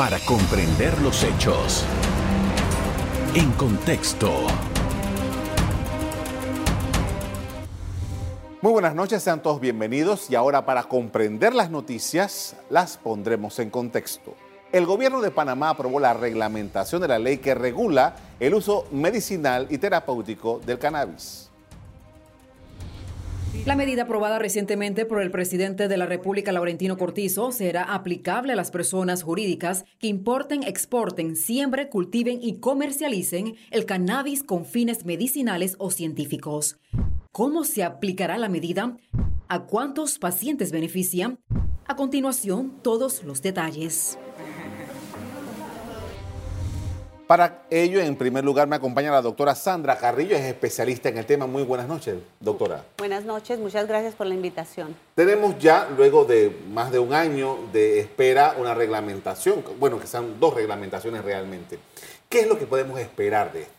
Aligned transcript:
para 0.00 0.18
comprender 0.20 0.98
los 1.02 1.22
hechos. 1.22 1.84
En 3.34 3.52
contexto. 3.52 4.32
Muy 8.62 8.72
buenas 8.72 8.94
noches, 8.94 9.22
sean 9.22 9.42
todos 9.42 9.60
bienvenidos 9.60 10.30
y 10.30 10.36
ahora 10.36 10.64
para 10.64 10.84
comprender 10.84 11.54
las 11.54 11.70
noticias 11.70 12.56
las 12.70 12.96
pondremos 12.96 13.58
en 13.58 13.68
contexto. 13.68 14.34
El 14.72 14.86
gobierno 14.86 15.20
de 15.20 15.32
Panamá 15.32 15.68
aprobó 15.68 16.00
la 16.00 16.14
reglamentación 16.14 17.02
de 17.02 17.08
la 17.08 17.18
ley 17.18 17.36
que 17.36 17.54
regula 17.54 18.16
el 18.40 18.54
uso 18.54 18.86
medicinal 18.92 19.66
y 19.68 19.76
terapéutico 19.76 20.62
del 20.64 20.78
cannabis. 20.78 21.49
La 23.66 23.76
medida 23.76 24.02
aprobada 24.02 24.38
recientemente 24.38 25.04
por 25.04 25.20
el 25.20 25.30
presidente 25.30 25.86
de 25.86 25.96
la 25.96 26.06
República, 26.06 26.50
Laurentino 26.50 26.96
Cortizo, 26.96 27.52
será 27.52 27.82
aplicable 27.94 28.52
a 28.52 28.56
las 28.56 28.70
personas 28.70 29.22
jurídicas 29.22 29.84
que 29.98 30.06
importen, 30.06 30.62
exporten, 30.62 31.36
siembren, 31.36 31.88
cultiven 31.88 32.38
y 32.40 32.60
comercialicen 32.60 33.56
el 33.70 33.84
cannabis 33.84 34.44
con 34.44 34.64
fines 34.64 35.04
medicinales 35.04 35.74
o 35.78 35.90
científicos. 35.90 36.78
¿Cómo 37.32 37.64
se 37.64 37.84
aplicará 37.84 38.38
la 38.38 38.48
medida? 38.48 38.96
¿A 39.48 39.66
cuántos 39.66 40.18
pacientes 40.18 40.72
beneficia? 40.72 41.36
A 41.86 41.96
continuación, 41.96 42.80
todos 42.82 43.24
los 43.24 43.42
detalles. 43.42 44.18
Para 47.30 47.62
ello, 47.70 48.00
en 48.00 48.16
primer 48.16 48.42
lugar, 48.42 48.66
me 48.66 48.74
acompaña 48.74 49.12
la 49.12 49.22
doctora 49.22 49.54
Sandra 49.54 49.96
Carrillo, 49.96 50.34
es 50.34 50.42
especialista 50.42 51.10
en 51.10 51.16
el 51.16 51.26
tema. 51.26 51.46
Muy 51.46 51.62
buenas 51.62 51.86
noches, 51.86 52.16
doctora. 52.40 52.82
Buenas 52.98 53.24
noches, 53.24 53.60
muchas 53.60 53.86
gracias 53.86 54.16
por 54.16 54.26
la 54.26 54.34
invitación. 54.34 54.96
Tenemos 55.14 55.56
ya, 55.60 55.88
luego 55.96 56.24
de 56.24 56.52
más 56.72 56.90
de 56.90 56.98
un 56.98 57.14
año 57.14 57.56
de 57.72 58.00
espera, 58.00 58.56
una 58.58 58.74
reglamentación, 58.74 59.62
bueno, 59.78 60.00
que 60.00 60.08
son 60.08 60.40
dos 60.40 60.54
reglamentaciones 60.54 61.24
realmente. 61.24 61.78
¿Qué 62.28 62.40
es 62.40 62.48
lo 62.48 62.58
que 62.58 62.66
podemos 62.66 62.98
esperar 62.98 63.52
de 63.52 63.62
esto? 63.62 63.74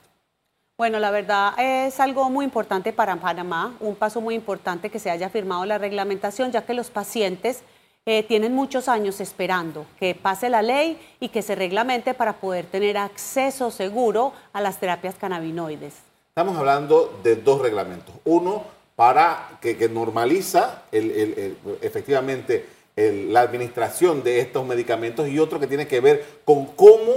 Bueno, 0.78 1.00
la 1.00 1.12
verdad 1.12 1.54
es 1.60 2.00
algo 2.00 2.30
muy 2.30 2.46
importante 2.46 2.94
para 2.94 3.18
Panamá, 3.18 3.76
un 3.82 3.96
paso 3.96 4.22
muy 4.22 4.34
importante 4.34 4.90
que 4.90 4.98
se 4.98 5.12
haya 5.12 5.28
firmado 5.30 5.66
la 5.66 5.78
reglamentación, 5.78 6.54
ya 6.54 6.62
que 6.66 6.74
los 6.74 6.90
pacientes 6.90 7.64
eh, 8.08 8.24
tienen 8.24 8.56
muchos 8.56 8.88
años 8.88 9.20
esperando 9.20 9.86
que 10.00 10.16
pase 10.16 10.50
la 10.50 10.64
ley 10.64 11.00
y 11.20 11.30
que 11.30 11.44
se 11.44 11.54
reglamente 11.54 12.16
para 12.16 12.34
poder 12.34 12.66
tener 12.66 12.98
acceso 12.98 13.70
seguro 13.70 14.34
a 14.54 14.62
las 14.62 14.80
terapias 14.80 15.14
cannabinoides. 15.16 15.94
Estamos 16.30 16.58
hablando 16.58 17.20
de 17.22 17.36
dos 17.36 17.62
reglamentos. 17.62 18.16
Uno 18.26 18.64
para 18.96 19.60
que, 19.62 19.88
normaliza 19.88 20.84
efectivamente 20.92 22.66
la 22.96 23.42
administración 23.42 24.24
de 24.24 24.40
estos 24.40 24.66
medicamentos 24.66 25.28
y 25.28 25.38
otro 25.38 25.60
que 25.60 25.68
tiene 25.68 25.88
que 25.88 26.00
ver 26.00 26.26
con 26.44 26.66
cómo 26.68 27.14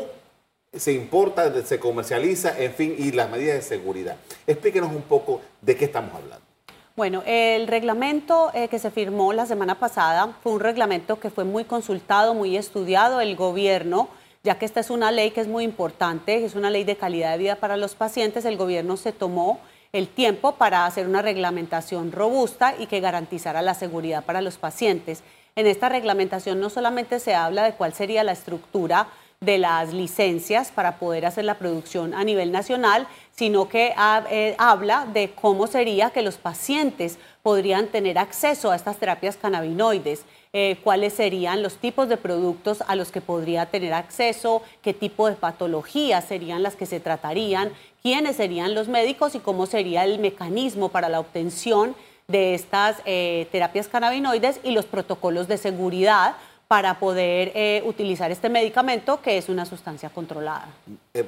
se 0.73 0.93
importa, 0.93 1.65
se 1.65 1.79
comercializa, 1.79 2.59
en 2.59 2.75
fin, 2.75 2.95
y 2.98 3.13
las 3.13 3.31
medidas 3.31 3.57
de 3.57 3.63
seguridad. 3.63 4.17
Explíquenos 4.47 4.91
un 4.91 5.03
poco 5.03 5.41
de 5.63 5.77
qué 5.77 5.87
estamos 5.87 6.15
hablando. 6.15 6.54
Bueno, 6.97 7.25
el 7.27 7.67
reglamento 7.67 8.53
eh, 8.55 8.69
que 8.69 8.78
se 8.78 8.92
firmó 8.92 9.33
la 9.33 9.47
semana 9.47 9.81
pasada 9.81 10.37
fue 10.45 10.53
un 10.53 10.61
reglamento 10.61 11.19
que 11.19 11.28
fue 11.28 11.42
muy 11.42 11.64
consultado, 11.64 12.34
muy 12.34 12.56
estudiado. 12.56 13.20
El 13.20 13.34
gobierno, 13.34 14.09
ya 14.45 14.61
que 14.61 14.64
esta 14.64 14.78
es 14.78 14.91
una 14.91 15.11
ley 15.11 15.33
que 15.33 15.41
es 15.41 15.48
muy 15.48 15.64
importante, 15.64 16.45
es 16.45 16.55
una 16.55 16.70
ley 16.70 16.84
de 16.84 16.97
calidad 16.97 17.33
de 17.33 17.39
vida 17.39 17.56
para 17.56 17.77
los 17.77 17.97
pacientes, 17.97 18.45
el 18.45 18.56
gobierno 18.56 18.97
se 18.97 19.11
tomó 19.11 19.59
el 19.92 20.06
tiempo 20.06 20.53
para 20.53 20.86
hacer 20.86 21.09
una 21.09 21.20
reglamentación 21.20 22.12
robusta 22.12 22.77
y 22.78 22.86
que 22.86 23.01
garantizara 23.01 23.61
la 23.61 23.75
seguridad 23.75 24.25
para 24.25 24.41
los 24.41 24.56
pacientes. 24.58 25.25
En 25.56 25.67
esta 25.67 25.89
reglamentación 25.89 26.61
no 26.61 26.70
solamente 26.70 27.19
se 27.19 27.34
habla 27.34 27.64
de 27.64 27.73
cuál 27.73 27.92
sería 27.92 28.23
la 28.23 28.33
estructura, 28.33 29.08
de 29.45 29.59
las 29.59 29.92
licencias 29.92 30.70
para 30.70 30.98
poder 30.98 31.27
hacer 31.27 31.45
la 31.45 31.59
producción 31.59 32.14
a 32.14 32.25
nivel 32.25 32.53
nacional, 32.53 33.06
sino 33.31 33.69
que 33.69 33.95
eh, 34.31 34.55
habla 34.59 35.06
de 35.12 35.31
cómo 35.31 35.67
sería 35.67 36.11
que 36.11 36.23
los 36.23 36.36
pacientes 36.36 37.19
podrían 37.42 37.89
tener 37.89 38.19
acceso 38.19 38.70
a 38.70 38.77
estas 38.77 38.96
terapias 38.96 39.36
cannabinoides, 39.36 40.24
eh, 40.52 40.77
cuáles 40.85 41.14
serían 41.14 41.63
los 41.63 41.77
tipos 41.77 42.08
de 42.08 42.17
productos 42.17 42.83
a 42.86 42.95
los 42.95 43.11
que 43.11 43.20
podría 43.20 43.67
tener 43.67 43.92
acceso, 43.92 44.63
qué 44.83 44.95
tipo 44.95 45.29
de 45.29 45.35
patologías 45.35 46.24
serían 46.24 46.63
las 46.63 46.77
que 46.77 46.86
se 46.86 47.01
tratarían, 47.01 47.73
quiénes 48.02 48.36
serían 48.36 48.74
los 48.74 48.89
médicos 48.89 49.35
y 49.35 49.40
cómo 49.40 49.67
sería 49.67 50.05
el 50.05 50.20
mecanismo 50.20 50.90
para 50.90 51.08
la 51.08 51.20
obtención 51.20 51.96
de 52.29 52.55
estas 52.55 53.02
eh, 53.05 53.48
terapias 53.52 53.89
cannabinoides 53.89 54.61
y 54.63 54.70
los 54.70 54.86
protocolos 54.86 55.48
de 55.48 55.58
seguridad 55.58 56.36
para 56.69 56.98
poder 56.98 57.52
eh, 57.55 57.83
utilizar 57.85 58.30
este 58.30 58.48
medicamento 58.48 59.20
que 59.20 59.39
es 59.39 59.48
una 59.48 59.67
sustancia 59.67 60.08
controlada. 60.11 60.69
Eh, 61.13 61.25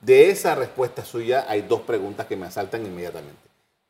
de 0.00 0.30
esa 0.30 0.54
respuesta 0.54 1.04
suya 1.04 1.46
hay 1.48 1.62
dos 1.62 1.80
preguntas 1.80 2.26
que 2.26 2.36
me 2.36 2.46
asaltan 2.46 2.84
inmediatamente. 2.84 3.40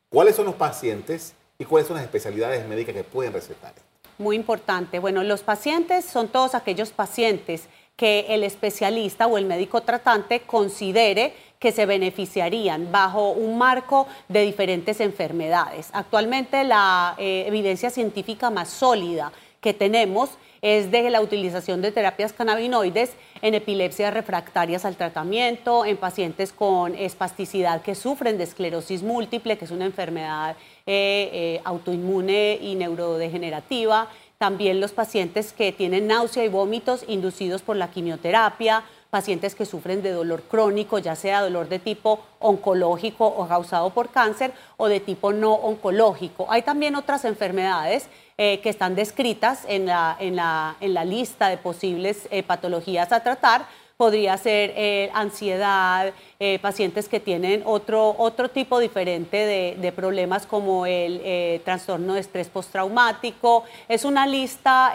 ¿Cuáles 0.08 0.36
son 0.36 0.46
los 0.46 0.54
pacientes 0.54 1.34
y 1.58 1.64
cuáles 1.64 1.88
son 1.88 1.96
las 1.96 2.04
especialidades 2.04 2.66
médicas 2.68 2.94
que 2.94 3.04
pueden 3.04 3.32
recetar? 3.32 3.72
Muy 4.18 4.36
importante. 4.36 5.00
Bueno, 5.00 5.24
los 5.24 5.42
pacientes 5.42 6.04
son 6.04 6.28
todos 6.28 6.54
aquellos 6.54 6.90
pacientes 6.90 7.68
que 7.96 8.26
el 8.28 8.44
especialista 8.44 9.26
o 9.26 9.38
el 9.38 9.44
médico 9.44 9.80
tratante 9.82 10.40
considere 10.40 11.34
que 11.58 11.72
se 11.72 11.86
beneficiarían 11.86 12.92
bajo 12.92 13.30
un 13.30 13.56
marco 13.56 14.06
de 14.28 14.42
diferentes 14.42 15.00
enfermedades. 15.00 15.88
Actualmente 15.92 16.62
la 16.64 17.14
eh, 17.18 17.44
evidencia 17.46 17.90
científica 17.90 18.50
más 18.50 18.68
sólida 18.68 19.32
que 19.60 19.72
tenemos 19.72 20.30
es 20.64 20.90
de 20.90 21.10
la 21.10 21.20
utilización 21.20 21.82
de 21.82 21.92
terapias 21.92 22.32
cannabinoides 22.32 23.12
en 23.42 23.52
epilepsias 23.52 24.14
refractarias 24.14 24.86
al 24.86 24.96
tratamiento, 24.96 25.84
en 25.84 25.98
pacientes 25.98 26.54
con 26.54 26.94
espasticidad 26.94 27.82
que 27.82 27.94
sufren 27.94 28.38
de 28.38 28.44
esclerosis 28.44 29.02
múltiple, 29.02 29.58
que 29.58 29.66
es 29.66 29.70
una 29.70 29.84
enfermedad 29.84 30.56
eh, 30.86 31.28
eh, 31.34 31.60
autoinmune 31.64 32.58
y 32.62 32.76
neurodegenerativa, 32.76 34.08
también 34.38 34.80
los 34.80 34.92
pacientes 34.92 35.52
que 35.52 35.70
tienen 35.70 36.06
náusea 36.06 36.46
y 36.46 36.48
vómitos 36.48 37.04
inducidos 37.08 37.60
por 37.60 37.76
la 37.76 37.90
quimioterapia, 37.90 38.84
pacientes 39.14 39.54
que 39.54 39.64
sufren 39.64 40.02
de 40.02 40.10
dolor 40.10 40.42
crónico, 40.42 40.98
ya 40.98 41.14
sea 41.14 41.40
dolor 41.40 41.68
de 41.68 41.78
tipo 41.78 42.18
oncológico 42.40 43.24
o 43.24 43.46
causado 43.46 43.90
por 43.90 44.08
cáncer 44.08 44.50
o 44.76 44.88
de 44.88 44.98
tipo 44.98 45.32
no 45.32 45.52
oncológico. 45.54 46.48
Hay 46.50 46.62
también 46.62 46.96
otras 46.96 47.24
enfermedades 47.24 48.08
eh, 48.36 48.58
que 48.58 48.70
están 48.70 48.96
descritas 48.96 49.66
en 49.68 49.86
la, 49.86 50.16
en 50.18 50.34
la, 50.34 50.74
en 50.80 50.94
la 50.94 51.04
lista 51.04 51.48
de 51.48 51.58
posibles 51.58 52.26
eh, 52.32 52.42
patologías 52.42 53.12
a 53.12 53.20
tratar. 53.20 53.66
Podría 53.96 54.36
ser 54.36 54.72
eh, 54.74 55.10
ansiedad, 55.14 56.12
pacientes 56.60 57.08
que 57.08 57.20
tienen 57.20 57.62
otro, 57.64 58.16
otro 58.18 58.48
tipo 58.48 58.80
diferente 58.80 59.36
de, 59.80 59.92
problemas 59.92 60.44
como 60.44 60.86
el 60.86 61.62
trastorno 61.64 62.14
de 62.14 62.20
estrés 62.20 62.48
postraumático. 62.48 63.62
Es 63.88 64.04
una 64.04 64.26
lista 64.26 64.92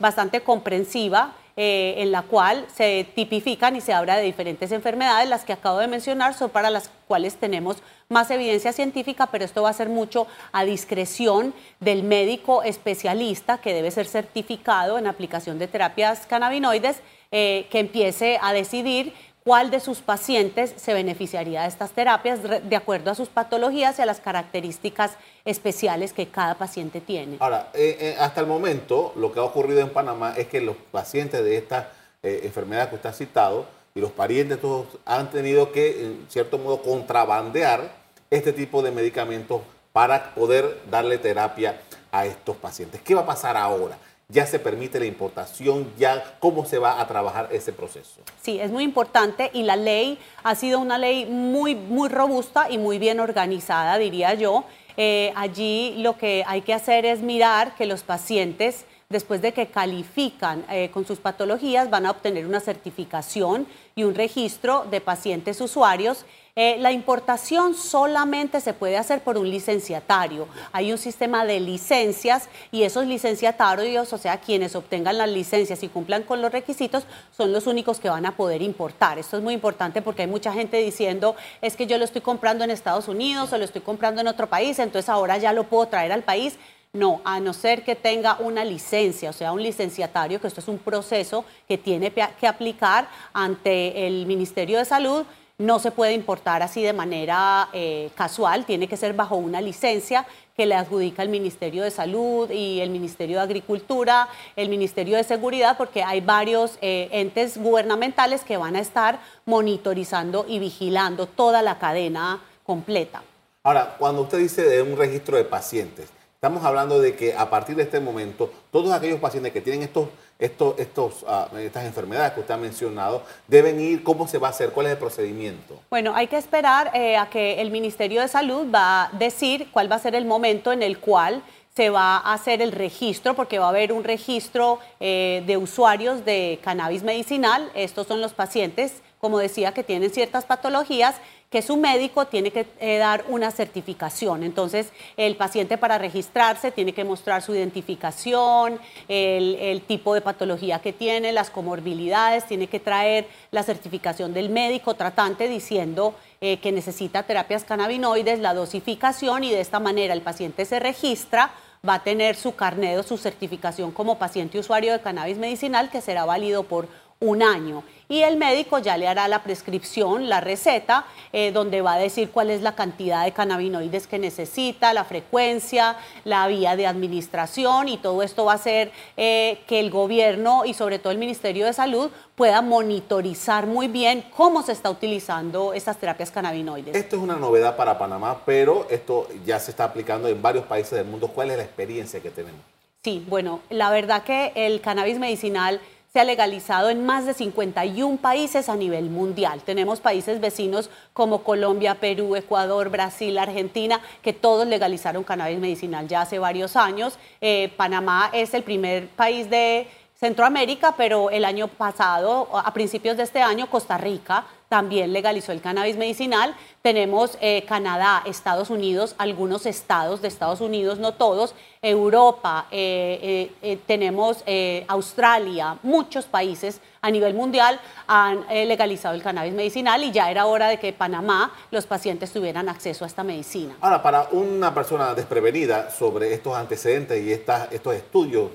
bastante 0.00 0.40
comprensiva 0.40 1.34
eh, 1.56 1.94
en 1.98 2.10
la 2.10 2.22
cual 2.22 2.66
se 2.74 3.06
tipifican 3.14 3.76
y 3.76 3.80
se 3.80 3.92
habla 3.92 4.16
de 4.16 4.24
diferentes 4.24 4.72
enfermedades. 4.72 5.28
Las 5.28 5.44
que 5.44 5.52
acabo 5.52 5.78
de 5.78 5.86
mencionar 5.86 6.34
son 6.34 6.50
para 6.50 6.68
las 6.68 6.90
cuales 7.06 7.36
tenemos 7.36 7.76
más 8.08 8.30
evidencia 8.30 8.72
científica, 8.72 9.28
pero 9.28 9.44
esto 9.44 9.62
va 9.62 9.70
a 9.70 9.74
ser 9.74 9.88
mucho 9.88 10.26
a 10.52 10.64
discreción 10.64 11.54
del 11.80 12.02
médico 12.02 12.62
especialista 12.62 13.58
que 13.58 13.72
debe 13.72 13.90
ser 13.90 14.06
certificado 14.06 14.98
en 14.98 15.06
aplicación 15.06 15.58
de 15.58 15.68
terapias 15.68 16.26
cannabinoides, 16.26 17.00
eh, 17.30 17.66
que 17.70 17.78
empiece 17.80 18.38
a 18.42 18.52
decidir 18.52 19.12
cuál 19.44 19.70
de 19.70 19.78
sus 19.78 20.00
pacientes 20.00 20.72
se 20.76 20.94
beneficiaría 20.94 21.62
de 21.62 21.68
estas 21.68 21.92
terapias 21.92 22.40
de 22.42 22.76
acuerdo 22.76 23.10
a 23.10 23.14
sus 23.14 23.28
patologías 23.28 23.98
y 23.98 24.02
a 24.02 24.06
las 24.06 24.18
características 24.18 25.12
especiales 25.44 26.14
que 26.14 26.28
cada 26.28 26.54
paciente 26.56 27.02
tiene. 27.02 27.36
Ahora, 27.40 27.68
eh, 27.74 27.96
eh, 28.00 28.16
hasta 28.18 28.40
el 28.40 28.46
momento 28.46 29.12
lo 29.16 29.32
que 29.32 29.40
ha 29.40 29.42
ocurrido 29.42 29.80
en 29.80 29.90
Panamá 29.90 30.32
es 30.36 30.48
que 30.48 30.62
los 30.62 30.76
pacientes 30.90 31.44
de 31.44 31.58
esta 31.58 31.92
eh, 32.22 32.40
enfermedad 32.44 32.88
que 32.88 32.96
usted 32.96 33.10
ha 33.10 33.12
citado 33.12 33.66
y 33.94 34.00
los 34.00 34.10
parientes 34.12 34.60
todos 34.60 34.86
han 35.04 35.30
tenido 35.30 35.70
que, 35.70 36.04
en 36.04 36.26
cierto 36.28 36.56
modo, 36.56 36.82
contrabandear 36.82 37.92
este 38.30 38.54
tipo 38.54 38.82
de 38.82 38.90
medicamentos 38.90 39.60
para 39.92 40.34
poder 40.34 40.80
darle 40.90 41.18
terapia 41.18 41.80
a 42.10 42.24
estos 42.24 42.56
pacientes. 42.56 43.02
¿Qué 43.02 43.14
va 43.14 43.20
a 43.20 43.26
pasar 43.26 43.58
ahora? 43.58 43.98
Ya 44.28 44.46
se 44.46 44.58
permite 44.58 44.98
la 44.98 45.06
importación, 45.06 45.92
ya 45.98 46.36
cómo 46.40 46.64
se 46.64 46.78
va 46.78 47.00
a 47.00 47.06
trabajar 47.06 47.48
ese 47.52 47.72
proceso. 47.72 48.20
Sí, 48.40 48.58
es 48.58 48.70
muy 48.70 48.84
importante 48.84 49.50
y 49.52 49.62
la 49.62 49.76
ley 49.76 50.18
ha 50.42 50.54
sido 50.54 50.78
una 50.78 50.98
ley 50.98 51.26
muy, 51.26 51.74
muy 51.74 52.08
robusta 52.08 52.70
y 52.70 52.78
muy 52.78 52.98
bien 52.98 53.20
organizada, 53.20 53.98
diría 53.98 54.34
yo. 54.34 54.64
Eh, 54.96 55.32
allí 55.36 55.96
lo 55.98 56.16
que 56.16 56.44
hay 56.46 56.62
que 56.62 56.72
hacer 56.72 57.04
es 57.04 57.20
mirar 57.20 57.74
que 57.74 57.86
los 57.86 58.02
pacientes 58.02 58.86
después 59.14 59.40
de 59.40 59.52
que 59.52 59.68
califican 59.68 60.64
eh, 60.68 60.90
con 60.90 61.06
sus 61.06 61.20
patologías, 61.20 61.88
van 61.88 62.04
a 62.04 62.10
obtener 62.10 62.46
una 62.46 62.58
certificación 62.58 63.68
y 63.94 64.02
un 64.02 64.16
registro 64.16 64.86
de 64.90 65.00
pacientes 65.00 65.60
usuarios. 65.60 66.26
Eh, 66.56 66.76
la 66.78 66.90
importación 66.90 67.76
solamente 67.76 68.60
se 68.60 68.74
puede 68.74 68.96
hacer 68.96 69.22
por 69.22 69.38
un 69.38 69.48
licenciatario. 69.48 70.48
Hay 70.72 70.90
un 70.90 70.98
sistema 70.98 71.44
de 71.44 71.60
licencias 71.60 72.48
y 72.72 72.82
esos 72.82 73.06
licenciatarios, 73.06 74.12
o 74.12 74.18
sea, 74.18 74.38
quienes 74.38 74.74
obtengan 74.74 75.16
las 75.18 75.28
licencias 75.28 75.84
y 75.84 75.88
cumplan 75.88 76.24
con 76.24 76.42
los 76.42 76.50
requisitos, 76.50 77.04
son 77.36 77.52
los 77.52 77.68
únicos 77.68 78.00
que 78.00 78.08
van 78.08 78.26
a 78.26 78.36
poder 78.36 78.62
importar. 78.62 79.20
Esto 79.20 79.36
es 79.36 79.44
muy 79.44 79.54
importante 79.54 80.02
porque 80.02 80.22
hay 80.22 80.28
mucha 80.28 80.52
gente 80.52 80.78
diciendo, 80.78 81.36
es 81.62 81.76
que 81.76 81.86
yo 81.86 81.98
lo 81.98 82.04
estoy 82.04 82.20
comprando 82.20 82.64
en 82.64 82.72
Estados 82.72 83.06
Unidos 83.06 83.52
o 83.52 83.58
lo 83.58 83.64
estoy 83.64 83.82
comprando 83.82 84.20
en 84.20 84.26
otro 84.26 84.48
país, 84.48 84.80
entonces 84.80 85.08
ahora 85.08 85.38
ya 85.38 85.52
lo 85.52 85.64
puedo 85.64 85.86
traer 85.86 86.10
al 86.10 86.24
país. 86.24 86.56
No, 86.94 87.20
a 87.24 87.40
no 87.40 87.52
ser 87.52 87.84
que 87.84 87.96
tenga 87.96 88.36
una 88.38 88.64
licencia, 88.64 89.28
o 89.30 89.32
sea, 89.32 89.52
un 89.52 89.62
licenciatario, 89.62 90.40
que 90.40 90.46
esto 90.46 90.60
es 90.60 90.68
un 90.68 90.78
proceso 90.78 91.44
que 91.68 91.76
tiene 91.76 92.12
que 92.12 92.46
aplicar 92.46 93.08
ante 93.32 94.06
el 94.06 94.24
Ministerio 94.26 94.78
de 94.78 94.84
Salud, 94.86 95.26
no 95.58 95.78
se 95.78 95.92
puede 95.92 96.14
importar 96.14 96.62
así 96.62 96.82
de 96.82 96.92
manera 96.92 97.68
eh, 97.72 98.10
casual, 98.16 98.64
tiene 98.64 98.88
que 98.88 98.96
ser 98.96 99.12
bajo 99.12 99.36
una 99.36 99.60
licencia 99.60 100.26
que 100.56 100.66
le 100.66 100.74
adjudica 100.74 101.22
el 101.22 101.28
Ministerio 101.28 101.84
de 101.84 101.90
Salud 101.90 102.50
y 102.50 102.80
el 102.80 102.90
Ministerio 102.90 103.38
de 103.38 103.44
Agricultura, 103.44 104.28
el 104.56 104.68
Ministerio 104.68 105.16
de 105.16 105.24
Seguridad, 105.24 105.76
porque 105.76 106.02
hay 106.02 106.20
varios 106.20 106.78
eh, 106.80 107.08
entes 107.12 107.56
gubernamentales 107.56 108.42
que 108.42 108.56
van 108.56 108.74
a 108.76 108.80
estar 108.80 109.20
monitorizando 109.46 110.44
y 110.48 110.58
vigilando 110.58 111.26
toda 111.26 111.62
la 111.62 111.78
cadena 111.78 112.40
completa. 112.64 113.22
Ahora, 113.62 113.96
cuando 113.98 114.22
usted 114.22 114.38
dice 114.38 114.62
de 114.62 114.82
un 114.82 114.96
registro 114.96 115.36
de 115.36 115.44
pacientes, 115.44 116.08
Estamos 116.44 116.62
hablando 116.62 117.00
de 117.00 117.16
que 117.16 117.32
a 117.32 117.48
partir 117.48 117.74
de 117.74 117.84
este 117.84 118.00
momento, 118.00 118.52
todos 118.70 118.92
aquellos 118.92 119.18
pacientes 119.18 119.50
que 119.50 119.62
tienen 119.62 119.82
estos, 119.82 120.10
estos, 120.38 120.78
estos, 120.78 121.24
ah, 121.26 121.48
estas 121.58 121.86
enfermedades 121.86 122.32
que 122.32 122.40
usted 122.40 122.52
ha 122.52 122.58
mencionado, 122.58 123.22
deben 123.48 123.80
ir, 123.80 124.04
¿cómo 124.04 124.28
se 124.28 124.36
va 124.36 124.48
a 124.48 124.50
hacer? 124.50 124.68
¿Cuál 124.68 124.84
es 124.84 124.92
el 124.92 124.98
procedimiento? 124.98 125.80
Bueno, 125.88 126.14
hay 126.14 126.26
que 126.26 126.36
esperar 126.36 126.90
eh, 126.92 127.16
a 127.16 127.30
que 127.30 127.62
el 127.62 127.70
Ministerio 127.70 128.20
de 128.20 128.28
Salud 128.28 128.66
va 128.70 129.04
a 129.04 129.10
decir 129.12 129.68
cuál 129.72 129.90
va 129.90 129.96
a 129.96 129.98
ser 130.00 130.14
el 130.14 130.26
momento 130.26 130.70
en 130.70 130.82
el 130.82 130.98
cual 130.98 131.42
se 131.74 131.88
va 131.88 132.18
a 132.18 132.34
hacer 132.34 132.60
el 132.60 132.72
registro, 132.72 133.32
porque 133.32 133.58
va 133.58 133.64
a 133.64 133.70
haber 133.70 133.90
un 133.90 134.04
registro 134.04 134.80
eh, 135.00 135.42
de 135.46 135.56
usuarios 135.56 136.26
de 136.26 136.60
cannabis 136.62 137.02
medicinal. 137.02 137.70
Estos 137.74 138.06
son 138.06 138.20
los 138.20 138.34
pacientes, 138.34 139.00
como 139.18 139.38
decía, 139.38 139.72
que 139.72 139.82
tienen 139.82 140.10
ciertas 140.10 140.44
patologías 140.44 141.16
que 141.54 141.62
su 141.62 141.76
médico 141.76 142.26
tiene 142.26 142.50
que 142.50 142.66
eh, 142.80 142.98
dar 142.98 143.26
una 143.28 143.52
certificación. 143.52 144.42
Entonces, 144.42 144.88
el 145.16 145.36
paciente 145.36 145.78
para 145.78 145.98
registrarse 145.98 146.72
tiene 146.72 146.92
que 146.92 147.04
mostrar 147.04 147.42
su 147.42 147.54
identificación, 147.54 148.80
el, 149.06 149.80
tipo 149.86 150.14
de 150.14 150.20
patología 150.20 150.80
que 150.80 150.92
tiene, 150.92 151.30
las 151.30 151.50
comorbilidades, 151.50 152.44
tiene 152.48 152.66
que 152.66 152.80
traer 152.80 153.28
la 153.52 153.62
certificación 153.62 154.34
del 154.34 154.48
médico 154.48 154.94
tratante 154.94 155.46
diciendo 155.48 156.16
eh, 156.40 156.58
que 156.58 156.72
necesita 156.72 157.22
terapias 157.22 157.62
cannabinoides, 157.62 158.40
la 158.40 158.52
dosificación 158.52 159.44
y 159.44 159.52
de 159.52 159.60
esta 159.60 159.78
manera 159.78 160.12
el 160.12 160.22
paciente 160.22 160.64
se 160.64 160.80
registra 160.80 161.52
va 161.88 161.94
a 161.94 162.02
tener 162.02 162.34
su 162.34 162.56
carnet 162.56 163.06
su 163.06 163.16
certificación 163.16 163.92
como 163.92 164.18
paciente 164.18 164.58
usuario 164.58 164.90
de 164.90 165.02
cannabis 165.02 165.38
medicinal 165.38 165.88
que 165.90 166.00
será 166.00 166.24
válido 166.24 166.64
por 166.64 166.88
un 167.20 167.42
año. 167.42 167.84
Y 168.14 168.22
el 168.22 168.36
médico 168.36 168.78
ya 168.78 168.96
le 168.96 169.08
hará 169.08 169.26
la 169.26 169.42
prescripción, 169.42 170.28
la 170.28 170.40
receta, 170.40 171.04
eh, 171.32 171.50
donde 171.50 171.80
va 171.80 171.94
a 171.94 171.98
decir 171.98 172.30
cuál 172.30 172.48
es 172.50 172.62
la 172.62 172.76
cantidad 172.76 173.24
de 173.24 173.32
cannabinoides 173.32 174.06
que 174.06 174.20
necesita, 174.20 174.92
la 174.92 175.02
frecuencia, 175.02 175.96
la 176.22 176.46
vía 176.46 176.76
de 176.76 176.86
administración 176.86 177.88
y 177.88 177.98
todo 177.98 178.22
esto 178.22 178.44
va 178.44 178.52
a 178.52 178.54
hacer 178.54 178.92
eh, 179.16 179.58
que 179.66 179.80
el 179.80 179.90
gobierno 179.90 180.64
y 180.64 180.74
sobre 180.74 181.00
todo 181.00 181.10
el 181.10 181.18
Ministerio 181.18 181.66
de 181.66 181.72
Salud 181.72 182.08
pueda 182.36 182.62
monitorizar 182.62 183.66
muy 183.66 183.88
bien 183.88 184.24
cómo 184.36 184.62
se 184.62 184.70
está 184.70 184.90
utilizando 184.90 185.72
estas 185.72 185.96
terapias 185.96 186.30
cannabinoides. 186.30 186.94
Esto 186.94 187.16
es 187.16 187.22
una 187.22 187.34
novedad 187.34 187.76
para 187.76 187.98
Panamá, 187.98 188.42
pero 188.46 188.86
esto 188.90 189.26
ya 189.44 189.58
se 189.58 189.72
está 189.72 189.82
aplicando 189.82 190.28
en 190.28 190.40
varios 190.40 190.66
países 190.66 190.92
del 190.92 191.06
mundo. 191.06 191.26
¿Cuál 191.26 191.50
es 191.50 191.56
la 191.56 191.64
experiencia 191.64 192.20
que 192.20 192.30
tenemos? 192.30 192.60
Sí, 193.02 193.24
bueno, 193.28 193.60
la 193.70 193.90
verdad 193.90 194.22
que 194.22 194.52
el 194.54 194.80
cannabis 194.80 195.18
medicinal 195.18 195.80
se 196.14 196.20
ha 196.20 196.24
legalizado 196.24 196.90
en 196.90 197.04
más 197.04 197.26
de 197.26 197.34
51 197.34 198.18
países 198.18 198.68
a 198.68 198.76
nivel 198.76 199.10
mundial. 199.10 199.62
Tenemos 199.64 199.98
países 199.98 200.40
vecinos 200.40 200.88
como 201.12 201.42
Colombia, 201.42 201.96
Perú, 201.96 202.36
Ecuador, 202.36 202.88
Brasil, 202.88 203.36
Argentina, 203.36 204.00
que 204.22 204.32
todos 204.32 204.64
legalizaron 204.64 205.24
cannabis 205.24 205.58
medicinal 205.58 206.06
ya 206.06 206.20
hace 206.20 206.38
varios 206.38 206.76
años. 206.76 207.18
Eh, 207.40 207.72
Panamá 207.76 208.30
es 208.32 208.54
el 208.54 208.62
primer 208.62 209.08
país 209.08 209.50
de 209.50 209.88
Centroamérica, 210.14 210.94
pero 210.96 211.30
el 211.30 211.44
año 211.44 211.66
pasado, 211.66 212.48
a 212.52 212.72
principios 212.72 213.16
de 213.16 213.24
este 213.24 213.42
año, 213.42 213.68
Costa 213.68 213.98
Rica 213.98 214.46
también 214.68 215.12
legalizó 215.12 215.52
el 215.52 215.60
cannabis 215.60 215.96
medicinal. 215.96 216.54
Tenemos 216.82 217.38
eh, 217.40 217.64
Canadá, 217.68 218.22
Estados 218.26 218.70
Unidos, 218.70 219.14
algunos 219.18 219.66
estados 219.66 220.20
de 220.22 220.28
Estados 220.28 220.60
Unidos, 220.60 220.98
no 220.98 221.14
todos, 221.14 221.54
Europa, 221.80 222.66
eh, 222.70 223.52
eh, 223.62 223.78
tenemos 223.86 224.42
Australia, 224.88 225.78
muchos 225.82 226.24
países 226.24 226.80
a 227.02 227.10
nivel 227.10 227.34
mundial 227.34 227.78
han 228.06 228.46
legalizado 228.48 229.14
el 229.14 229.22
cannabis 229.22 229.52
medicinal 229.52 230.02
y 230.02 230.10
ya 230.10 230.30
era 230.30 230.46
hora 230.46 230.68
de 230.68 230.78
que 230.78 230.94
Panamá 230.94 231.52
los 231.70 231.84
pacientes 231.86 232.32
tuvieran 232.32 232.70
acceso 232.70 233.04
a 233.04 233.06
esta 233.06 233.22
medicina. 233.22 233.76
Ahora, 233.82 234.02
para 234.02 234.28
una 234.32 234.72
persona 234.72 235.14
desprevenida 235.14 235.90
sobre 235.90 236.32
estos 236.32 236.56
antecedentes 236.56 237.22
y 237.22 237.32
estos 237.32 237.94
estudios 237.94 238.50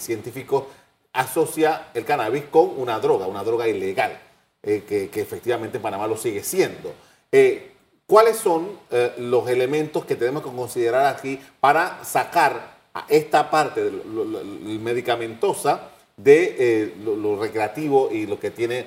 científicos, 0.00 0.64
asocia 1.12 1.88
el 1.94 2.04
cannabis 2.04 2.44
con 2.50 2.70
una 2.76 2.98
droga, 2.98 3.26
una 3.26 3.44
droga 3.44 3.68
ilegal, 3.68 4.18
eh, 4.62 4.84
que, 4.88 5.20
efectivamente 5.20 5.78
en 5.78 5.82
Panamá 5.82 6.06
lo 6.06 6.16
sigue 6.16 6.44
siendo. 6.44 6.94
Eh, 7.32 7.72
¿Cuáles 8.06 8.36
son 8.36 8.78
eh, 8.90 9.12
los 9.18 9.48
elementos 9.48 10.04
que 10.04 10.14
tenemos 10.14 10.42
que 10.42 10.50
considerar 10.50 11.06
aquí 11.06 11.40
para 11.58 12.04
sacar 12.04 12.72
a 12.94 13.04
esta 13.08 13.50
parte 13.50 13.90
medicamentosa 14.80 15.88
de 16.16 16.92
lo, 17.04 17.40
recreativo 17.40 18.10
y 18.12 18.26
lo 18.26 18.38
que 18.38 18.50
tiene 18.50 18.86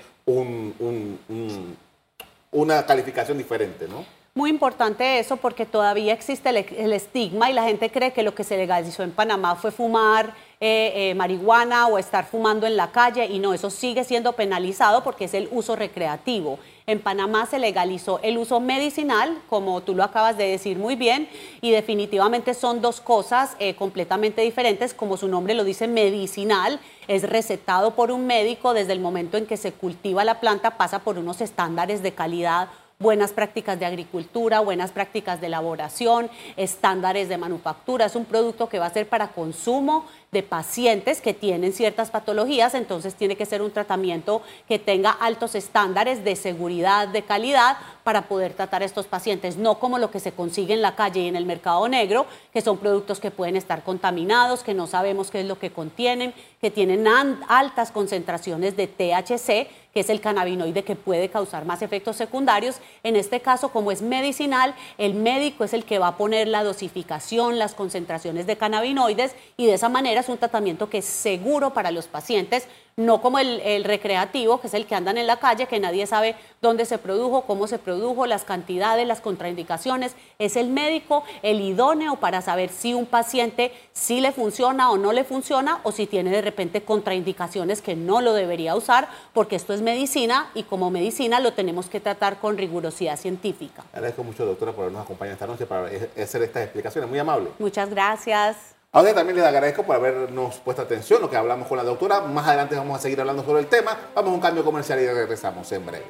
una 2.51 2.86
calificación 2.86 3.38
diferente, 3.38 3.88
¿no? 3.88 4.06
Muy 4.38 4.50
importante 4.50 5.18
eso 5.19 5.38
porque 5.38 5.66
todavía 5.66 6.12
existe 6.13 6.50
el, 6.50 6.92
estigma 6.92 7.50
y 7.50 7.54
la 7.54 7.63
gente 7.63 7.89
cree 7.89 8.12
que 8.12 8.22
lo 8.22 8.36
que 8.36 8.44
se 8.44 8.57
legalizó 8.57 9.01
en 9.01 9.12
Panamá 9.12 9.56
fue 9.56 9.72
fumar 9.72 10.36
eh, 10.62 11.10
eh, 11.12 11.16
marihuana 11.16 11.88
o 11.88 11.98
estar 11.98 12.25
fumando 12.25 12.66
en 12.66 12.78
la 12.78 12.92
calle. 12.92 13.25
Y 13.25 13.40
no, 13.40 13.54
eso 13.54 13.69
sigue 13.69 14.04
siendo 14.04 14.34
penalizado 14.34 15.04
porque 15.04 15.25
es 15.25 15.34
el 15.34 15.50
uso 15.52 15.75
recreativo. 15.75 16.60
En 16.88 17.00
Panamá 17.00 17.46
se 17.46 17.60
legalizó 17.60 18.19
el 18.22 18.38
uso 18.38 18.60
medicinal, 18.60 19.38
como 19.50 19.81
tú 19.81 19.96
lo 19.96 20.04
acabas 20.04 20.38
de 20.38 20.48
decir 20.48 20.78
muy 20.78 20.96
bien, 20.96 21.28
y 21.60 21.72
definitivamente 21.72 22.54
son 22.54 22.80
dos 22.80 23.02
cosas 23.02 23.56
eh, 23.60 23.75
completamente 23.75 24.44
diferentes, 24.44 24.94
como 24.94 25.18
su 25.18 25.28
nombre 25.28 25.56
lo 25.56 25.63
dice, 25.63 25.88
medicinal, 25.88 26.80
es 27.08 27.24
recetado 27.24 27.96
por 27.96 28.12
un 28.12 28.28
médico. 28.28 28.74
Desde 28.74 28.94
el 28.94 29.00
momento 29.00 29.38
en 29.38 29.48
que 29.48 29.58
se 29.58 29.72
cultiva 29.72 30.24
la 30.24 30.40
planta, 30.40 30.78
pasa 30.78 31.00
por 31.00 31.18
unos 31.18 31.41
estándares 31.41 32.03
de 32.03 32.13
calidad 32.13 32.70
buenas 32.98 33.34
prácticas 33.34 33.80
de 33.80 33.86
agricultura, 33.86 34.62
buenas 34.62 34.92
prácticas 34.92 35.42
de 35.42 35.48
elaboración, 35.48 36.30
estándares 36.56 37.28
de 37.28 37.38
manufactura. 37.38 38.06
Es 38.06 38.16
un 38.16 38.25
producto 38.25 38.70
que 38.70 38.80
va 38.80 38.86
a 38.86 38.94
ser 38.94 39.10
para 39.10 39.30
consumo 39.30 40.06
de 40.32 40.44
pacientes 40.44 41.22
que 41.22 41.34
tienen 41.34 41.74
ciertas 41.74 42.10
patologías, 42.10 42.74
entonces 42.74 43.16
tiene 43.16 43.36
que 43.36 43.46
ser 43.46 43.62
un 43.62 43.72
tratamiento 43.72 44.42
que 44.68 44.80
tenga 44.80 45.12
altos 45.12 45.56
estándares 45.56 46.24
de 46.24 46.36
seguridad, 46.36 47.08
de 47.08 47.24
calidad, 47.24 47.78
para 48.06 48.28
poder 48.28 48.54
tratar 48.54 48.84
a 48.84 48.86
estos 48.86 49.08
pacientes, 49.08 49.58
no 49.58 49.80
como 49.80 49.98
lo 49.98 50.12
que 50.12 50.20
se 50.20 50.32
consigue 50.32 50.76
en 50.76 50.84
la 50.84 50.96
calle 50.96 51.22
y 51.22 51.28
en 51.28 51.36
el 51.36 51.48
mercado 51.48 51.88
negro, 51.88 52.28
que 52.54 52.62
son 52.62 52.78
productos 52.78 53.20
que 53.20 53.32
pueden 53.32 53.56
estar 53.56 53.84
contaminados, 53.84 54.62
que 54.62 54.76
no 54.76 54.86
sabemos 54.86 55.32
qué 55.32 55.40
es 55.40 55.48
lo 55.48 55.58
que 55.58 55.72
contienen, 55.72 56.36
que 56.62 56.70
tienen 56.70 57.08
altas 57.08 57.92
concentraciones 57.92 58.78
de 58.78 58.86
THC, 58.86 59.68
que 59.92 60.02
es 60.02 60.10
el 60.10 60.22
cannabinoide 60.22 60.84
que 60.84 60.96
puede 60.96 61.30
causar 61.30 61.66
más 61.66 61.82
efectos 61.82 62.16
secundarios. 62.16 62.76
En 63.02 63.16
este 63.16 63.40
caso, 63.40 63.70
como 63.70 63.92
es 63.92 64.04
medicinal, 64.04 64.76
el 65.00 65.16
médico 65.16 65.64
es 65.64 65.74
el 65.74 65.84
que 65.84 65.98
va 65.98 66.10
a 66.10 66.18
poner 66.18 66.48
la 66.48 66.64
dosificación, 66.64 67.58
las 67.58 67.74
concentraciones 67.74 68.46
de 68.46 68.56
cannabinoides 68.56 69.34
y 69.58 69.66
de 69.66 69.74
esa 69.74 69.90
manera 69.90 70.22
es 70.22 70.30
un 70.30 70.38
tratamiento 70.38 70.92
que 70.92 71.00
es 71.00 71.06
seguro 71.06 71.74
para 71.74 71.90
los 71.90 72.06
pacientes, 72.06 72.68
no 72.98 73.22
como 73.22 73.40
el, 73.40 73.84
recreativo, 73.84 74.62
que 74.62 74.68
es 74.68 74.74
el 74.74 74.86
que 74.86 74.96
andan 74.96 75.18
en 75.18 75.28
la 75.28 75.38
calle, 75.38 75.68
que 75.68 75.82
nadie 75.82 76.08
sabe 76.08 76.36
dónde 76.62 76.86
se 76.86 76.98
produjo, 76.98 77.42
cómo 77.42 77.68
se 77.68 77.78
produjo, 77.78 78.25
las 78.25 78.46
cantidades, 78.46 79.06
las 79.06 79.20
contraindicaciones. 79.20 80.16
Es 80.40 80.56
el 80.56 80.70
médico 80.70 81.25
el 81.42 81.60
idóneo 81.60 82.16
para 82.16 82.42
saber 82.42 82.70
si 82.70 82.94
un 82.94 83.06
paciente 83.06 83.74
sí 83.92 84.22
le 84.22 84.32
funciona 84.32 84.92
o 84.92 84.98
no 84.98 85.12
le 85.12 85.25
funciona, 85.25 85.82
o 85.84 85.92
si 85.92 86.08
tiene 86.08 86.30
de 86.30 86.42
repente 86.42 86.84
contraindicaciones 86.84 87.82
que 87.82 87.98
no 87.98 88.22
lo 88.22 88.34
debería 88.34 88.75
usar, 88.75 89.10
porque 89.34 89.58
esto 89.58 89.74
es 89.74 89.82
medicina 89.82 90.50
y 90.54 90.64
como 90.64 90.90
medicina 90.90 91.42
lo 91.42 91.52
tenemos 91.52 91.90
que 91.90 92.00
tratar 92.00 92.40
con 92.40 92.58
rigurosidad 92.58 93.18
científica. 93.18 93.84
Agradezco 93.92 94.24
mucho, 94.24 94.46
doctora, 94.46 94.72
por 94.72 94.84
habernos 94.84 95.04
acompañado 95.04 95.34
esta 95.34 95.48
noche 95.48 95.66
para 95.66 95.88
hacer 95.88 96.44
estas 96.44 96.64
explicaciones. 96.64 97.10
Muy 97.10 97.20
amable. 97.20 97.50
Muchas 97.60 97.90
gracias. 97.90 98.75
A 98.96 99.02
usted 99.02 99.14
también 99.14 99.36
les 99.36 99.46
agradezco 99.46 99.84
por 99.84 99.98
habernos 99.98 100.56
puesto 100.60 100.82
atención, 100.82 101.22
lo 101.22 101.30
que 101.30 101.36
hablamos 101.36 101.68
con 101.68 101.78
la 101.78 101.84
doctora. 101.84 102.22
Más 102.22 102.48
adelante 102.48 102.78
vamos 102.78 102.98
a 102.98 103.02
seguir 103.02 103.20
hablando 103.20 103.44
sobre 103.44 103.60
el 103.60 103.68
tema. 103.68 103.92
Vamos 104.16 104.32
a 104.32 104.34
un 104.36 104.40
cambio 104.40 104.64
comercial 104.64 105.02
y 105.02 105.08
regresamos 105.08 105.70
en 105.74 105.86
breve. 105.86 106.06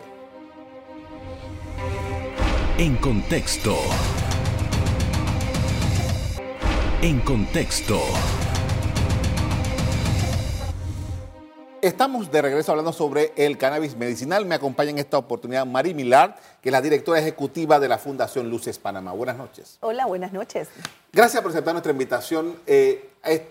En 2.77 2.96
contexto. 2.98 3.75
En 7.01 7.22
contexto. 7.22 8.00
Estamos 11.86 12.32
de 12.32 12.42
regreso 12.42 12.72
hablando 12.72 12.92
sobre 12.92 13.32
el 13.36 13.60
cannabis 13.60 13.96
medicinal. 13.96 14.44
Me 14.48 14.56
acompaña 14.56 14.89
en 14.89 14.98
esta 14.98 15.20
oportunidad 15.20 15.68
Mari 15.68 15.94
Milar, 15.94 16.36
que 16.60 16.70
es 16.70 16.74
la 16.74 16.82
directora 16.82 17.20
ejecutiva 17.20 17.80
de 17.80 17.88
la 17.88 18.00
Fundación 18.00 18.50
Luces 18.50 18.80
Panamá. 18.80 19.12
Buenas 19.12 19.38
noches. 19.38 19.77
Hola, 19.82 20.08
buenas 20.08 20.34
noches. 20.34 20.68
Gracias 21.13 21.44
por 21.44 21.51
aceptar 21.51 21.75
nuestra 21.75 21.92
invitación. 21.92 22.56
Eh, 22.65 23.08
de 23.24 23.48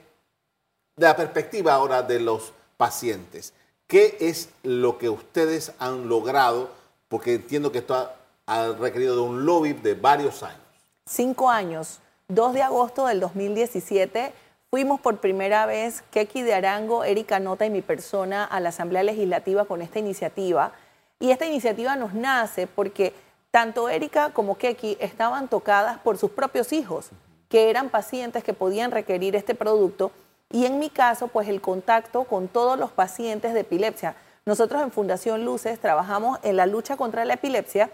la 0.97 1.15
perspectiva 1.15 1.75
ahora 1.75 2.03
de 2.03 2.19
los 2.19 2.53
pacientes, 2.77 3.53
¿qué 3.87 4.17
es 4.19 4.49
lo 4.65 4.99
que 4.99 5.09
ustedes 5.09 5.71
han 5.79 6.09
logrado? 6.09 6.71
Porque 7.07 7.35
entiendo 7.35 7.71
que 7.71 7.79
esto 7.79 8.11
ha 8.47 8.69
requerido 8.81 9.15
de 9.15 9.21
un 9.21 9.47
lobby 9.47 9.75
de 9.75 9.95
varios 9.95 10.43
años. 10.43 10.59
Cinco 11.07 11.49
años. 11.49 12.01
2 12.27 12.55
de 12.55 12.63
agosto 12.63 13.07
del 13.07 13.21
2017 13.21 14.33
Fuimos 14.75 15.01
por 15.01 15.19
primera 15.19 15.67
vez, 15.67 16.03
Keki 16.11 16.43
de 16.43 16.53
Arango, 16.53 17.05
Erika 17.05 17.39
Nota 17.39 17.65
y 17.65 17.71
mi 17.71 17.81
persona, 17.81 18.45
a 18.45 18.59
la 18.59 18.71
Asamblea 18.71 19.05
Legislativa 19.05 19.67
con 19.67 19.83
esta 19.83 20.01
iniciativa. 20.01 20.73
Y 21.21 21.31
esta 21.31 21.47
iniciativa 21.47 21.95
nos 21.95 22.13
nace 22.13 22.67
porque 22.67 23.15
tanto 23.53 23.89
Erika 23.89 24.31
como 24.31 24.59
Keki 24.59 24.97
estaban 24.99 25.47
tocadas 25.47 25.99
por 26.01 26.19
sus 26.19 26.33
propios 26.33 26.73
hijos, 26.73 27.11
que 27.49 27.71
eran 27.71 27.89
pacientes 27.89 28.43
que 28.43 28.53
podían 28.53 28.91
requerir 28.91 29.37
este 29.37 29.55
producto. 29.55 30.11
Y 30.51 30.67
en 30.67 30.81
mi 30.81 30.91
caso, 30.91 31.29
pues 31.29 31.47
el 31.47 31.61
contacto 31.61 32.25
con 32.25 32.49
todos 32.49 32.77
los 32.77 32.91
pacientes 32.91 33.55
de 33.55 33.61
epilepsia. 33.61 34.17
Nosotros 34.45 34.83
en 34.83 34.91
Fundación 34.91 35.45
Luces 35.45 35.79
trabajamos 35.79 36.41
en 36.43 36.57
la 36.57 36.67
lucha 36.67 36.97
contra 36.97 37.25
la 37.25 37.35
epilepsia 37.35 37.91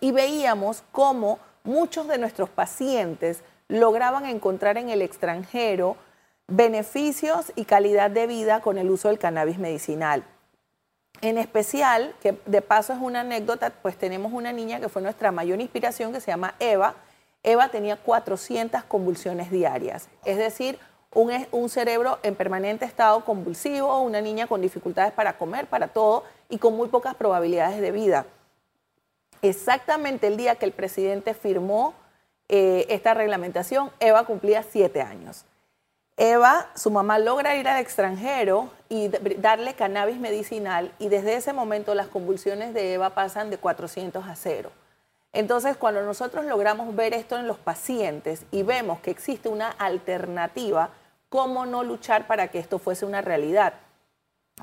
y 0.00 0.10
veíamos 0.10 0.82
cómo 0.90 1.38
muchos 1.62 2.08
de 2.08 2.18
nuestros 2.18 2.50
pacientes 2.50 3.44
lograban 3.68 4.26
encontrar 4.26 4.78
en 4.78 4.90
el 4.90 5.02
extranjero 5.02 5.96
beneficios 6.46 7.52
y 7.56 7.64
calidad 7.64 8.10
de 8.10 8.26
vida 8.26 8.60
con 8.60 8.78
el 8.78 8.90
uso 8.90 9.08
del 9.08 9.18
cannabis 9.18 9.58
medicinal. 9.58 10.24
En 11.20 11.38
especial, 11.38 12.14
que 12.20 12.38
de 12.44 12.60
paso 12.60 12.92
es 12.92 12.98
una 13.00 13.20
anécdota, 13.20 13.70
pues 13.70 13.96
tenemos 13.96 14.32
una 14.32 14.52
niña 14.52 14.80
que 14.80 14.88
fue 14.88 15.00
nuestra 15.00 15.32
mayor 15.32 15.60
inspiración, 15.60 16.12
que 16.12 16.20
se 16.20 16.30
llama 16.30 16.54
Eva. 16.58 16.94
Eva 17.42 17.68
tenía 17.68 17.96
400 17.96 18.84
convulsiones 18.84 19.50
diarias, 19.50 20.08
es 20.24 20.36
decir, 20.36 20.78
un, 21.12 21.30
un, 21.52 21.68
cerebro 21.68 22.18
en 22.22 22.34
permanente 22.34 22.84
estado 22.84 23.24
convulsivo, 23.24 24.00
una 24.00 24.20
niña 24.20 24.48
con 24.48 24.60
dificultades 24.60 25.12
para 25.12 25.38
comer, 25.38 25.66
para 25.66 25.88
todo, 25.88 26.24
y 26.48 26.58
con 26.58 26.76
muy 26.76 26.88
pocas 26.88 27.14
probabilidades 27.14 27.80
de 27.80 27.92
vida. 27.92 28.26
Exactamente 29.40 30.26
el 30.26 30.36
día 30.36 30.56
que 30.56 30.64
el 30.64 30.72
presidente 30.72 31.34
firmó 31.34 31.94
eh, 32.48 32.86
esta 32.88 33.14
reglamentación, 33.14 33.90
Eva 34.00 34.24
cumplía 34.24 34.62
siete 34.62 35.02
años. 35.02 35.44
Eva, 36.16 36.70
su 36.76 36.90
mamá 36.90 37.18
logra 37.18 37.56
ir 37.56 37.66
al 37.66 37.80
extranjero 37.80 38.70
y 38.88 39.08
darle 39.08 39.74
cannabis 39.74 40.18
medicinal 40.18 40.92
y 41.00 41.08
desde 41.08 41.34
ese 41.34 41.52
momento 41.52 41.94
las 41.94 42.06
convulsiones 42.06 42.72
de 42.72 42.94
Eva 42.94 43.10
pasan 43.10 43.50
de 43.50 43.58
400 43.58 44.24
a 44.24 44.36
cero. 44.36 44.70
Entonces, 45.32 45.76
cuando 45.76 46.02
nosotros 46.02 46.44
logramos 46.44 46.94
ver 46.94 47.12
esto 47.12 47.36
en 47.36 47.48
los 47.48 47.58
pacientes 47.58 48.44
y 48.52 48.62
vemos 48.62 49.00
que 49.00 49.10
existe 49.10 49.48
una 49.48 49.70
alternativa, 49.70 50.90
¿cómo 51.28 51.66
no 51.66 51.82
luchar 51.82 52.28
para 52.28 52.46
que 52.46 52.60
esto 52.60 52.78
fuese 52.78 53.04
una 53.04 53.20
realidad? 53.20 53.74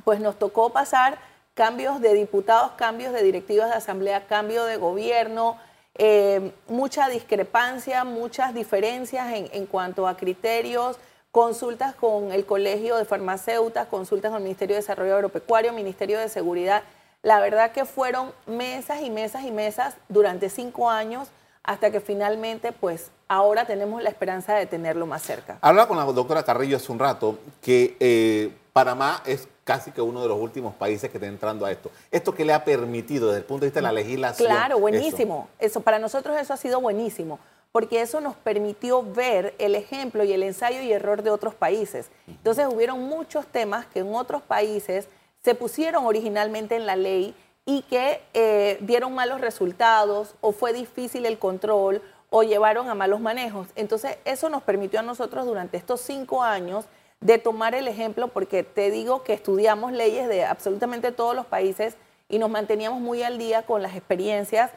Pues 0.05 0.21
nos 0.21 0.39
tocó 0.39 0.71
pasar 0.71 1.19
cambios 1.53 1.99
de 1.99 2.13
diputados, 2.13 2.71
cambios 2.77 3.11
de 3.11 3.23
directivas 3.23 3.69
de 3.69 3.75
asamblea, 3.75 4.25
cambio 4.27 4.63
de 4.63 4.77
gobierno, 4.77 5.57
eh, 5.95 6.51
mucha 6.67 7.09
discrepancia, 7.09 8.03
muchas 8.03 8.53
diferencias 8.53 9.27
en, 9.33 9.65
cuanto 9.65 10.07
a 10.07 10.17
criterios, 10.17 10.97
consultas 11.31 11.95
con 11.95 12.31
el 12.31 12.45
Colegio 12.45 12.97
de 12.97 13.05
Farmacéuticas, 13.05 13.87
consultas 13.87 14.31
con 14.31 14.37
el 14.37 14.43
Ministerio 14.43 14.75
de 14.75 14.81
Desarrollo 14.81 15.15
Agropecuario, 15.15 15.73
Ministerio 15.73 16.19
de 16.19 16.29
Seguridad. 16.29 16.83
La 17.23 17.39
verdad 17.39 17.71
que 17.71 17.85
fueron 17.85 18.33
mesas 18.47 19.01
y 19.01 19.09
mesas 19.09 19.43
y 19.43 19.51
mesas 19.51 19.95
durante 20.09 20.49
cinco 20.49 20.89
años 20.89 21.29
hasta 21.63 21.91
que 21.91 21.99
finalmente, 21.99 22.71
pues, 22.71 23.11
ahora 23.31 23.63
tenemos 23.63 24.03
la 24.03 24.09
esperanza 24.09 24.55
de 24.55 24.65
tenerlo 24.65 25.05
más 25.05 25.21
cerca. 25.21 25.57
Hablaba 25.61 25.87
con 25.87 25.95
la 25.95 26.03
doctora 26.03 26.43
Carrillo 26.43 26.75
hace 26.75 26.91
un 26.91 26.99
rato 26.99 27.39
que 27.61 27.95
eh, 28.01 28.51
Panamá 28.73 29.23
es 29.25 29.47
casi 29.63 29.91
que 29.91 30.01
uno 30.01 30.21
de 30.21 30.27
los 30.27 30.37
últimos 30.37 30.75
países 30.75 31.09
que 31.09 31.15
está 31.17 31.27
entrando 31.27 31.65
a 31.65 31.71
esto. 31.71 31.91
¿Esto 32.11 32.33
que 32.33 32.43
le 32.43 32.51
ha 32.51 32.65
permitido 32.65 33.27
desde 33.27 33.39
el 33.39 33.45
punto 33.45 33.61
de 33.61 33.67
vista 33.67 33.79
de 33.79 33.83
la 33.83 33.93
legislación? 33.93 34.49
Claro, 34.49 34.79
buenísimo. 34.79 35.47
Eso? 35.59 35.79
para 35.79 35.97
nosotros 35.97 36.37
eso 36.41 36.53
ha 36.53 36.57
sido 36.57 36.81
buenísimo, 36.81 37.39
porque 37.71 38.01
eso 38.01 38.19
nos 38.19 38.35
permitió 38.35 39.01
ver 39.01 39.55
el 39.59 39.75
ejemplo 39.75 40.25
y 40.25 40.33
el 40.33 40.43
ensayo 40.43 40.81
y 40.81 40.91
error 40.91 41.23
de 41.23 41.29
otros 41.29 41.55
países. 41.55 42.09
Entonces 42.27 42.67
hubieron 42.69 42.99
muchos 42.99 43.45
temas 43.47 43.85
que 43.85 43.99
en 43.99 44.13
otros 44.13 44.41
países 44.41 45.07
se 45.41 45.55
pusieron 45.55 46.05
originalmente 46.05 46.75
en 46.75 46.85
la 46.85 46.97
ley 46.97 47.33
y 47.65 47.83
que 47.83 48.21
eh, 48.33 48.77
dieron 48.81 49.15
malos 49.15 49.39
resultados 49.39 50.35
o 50.41 50.51
fue 50.51 50.73
difícil 50.73 51.25
el 51.25 51.39
control 51.39 52.01
o 52.33 52.43
llevaron 52.43 52.89
a 52.89 52.95
malos 52.95 53.19
manejos. 53.19 53.67
Entonces 53.75 54.17
eso 54.25 54.49
nos 54.49 54.63
permitió 54.63 55.01
a 55.01 55.03
nosotros 55.03 55.45
durante 55.45 55.77
estos 55.77 56.01
cinco 56.01 56.41
años 56.41 56.85
de 57.19 57.37
tomar 57.37 57.75
el 57.75 57.87
ejemplo, 57.87 58.29
porque 58.29 58.63
te 58.63 58.89
digo 58.89 59.21
que 59.21 59.33
estudiamos 59.33 59.91
leyes 59.91 60.27
de 60.27 60.45
absolutamente 60.45 61.11
todos 61.11 61.35
los 61.35 61.45
países 61.45 61.97
y 62.29 62.39
nos 62.39 62.49
manteníamos 62.49 63.01
muy 63.01 63.21
al 63.21 63.37
día 63.37 63.63
con 63.63 63.83
las 63.83 63.95
experiencias 63.95 64.71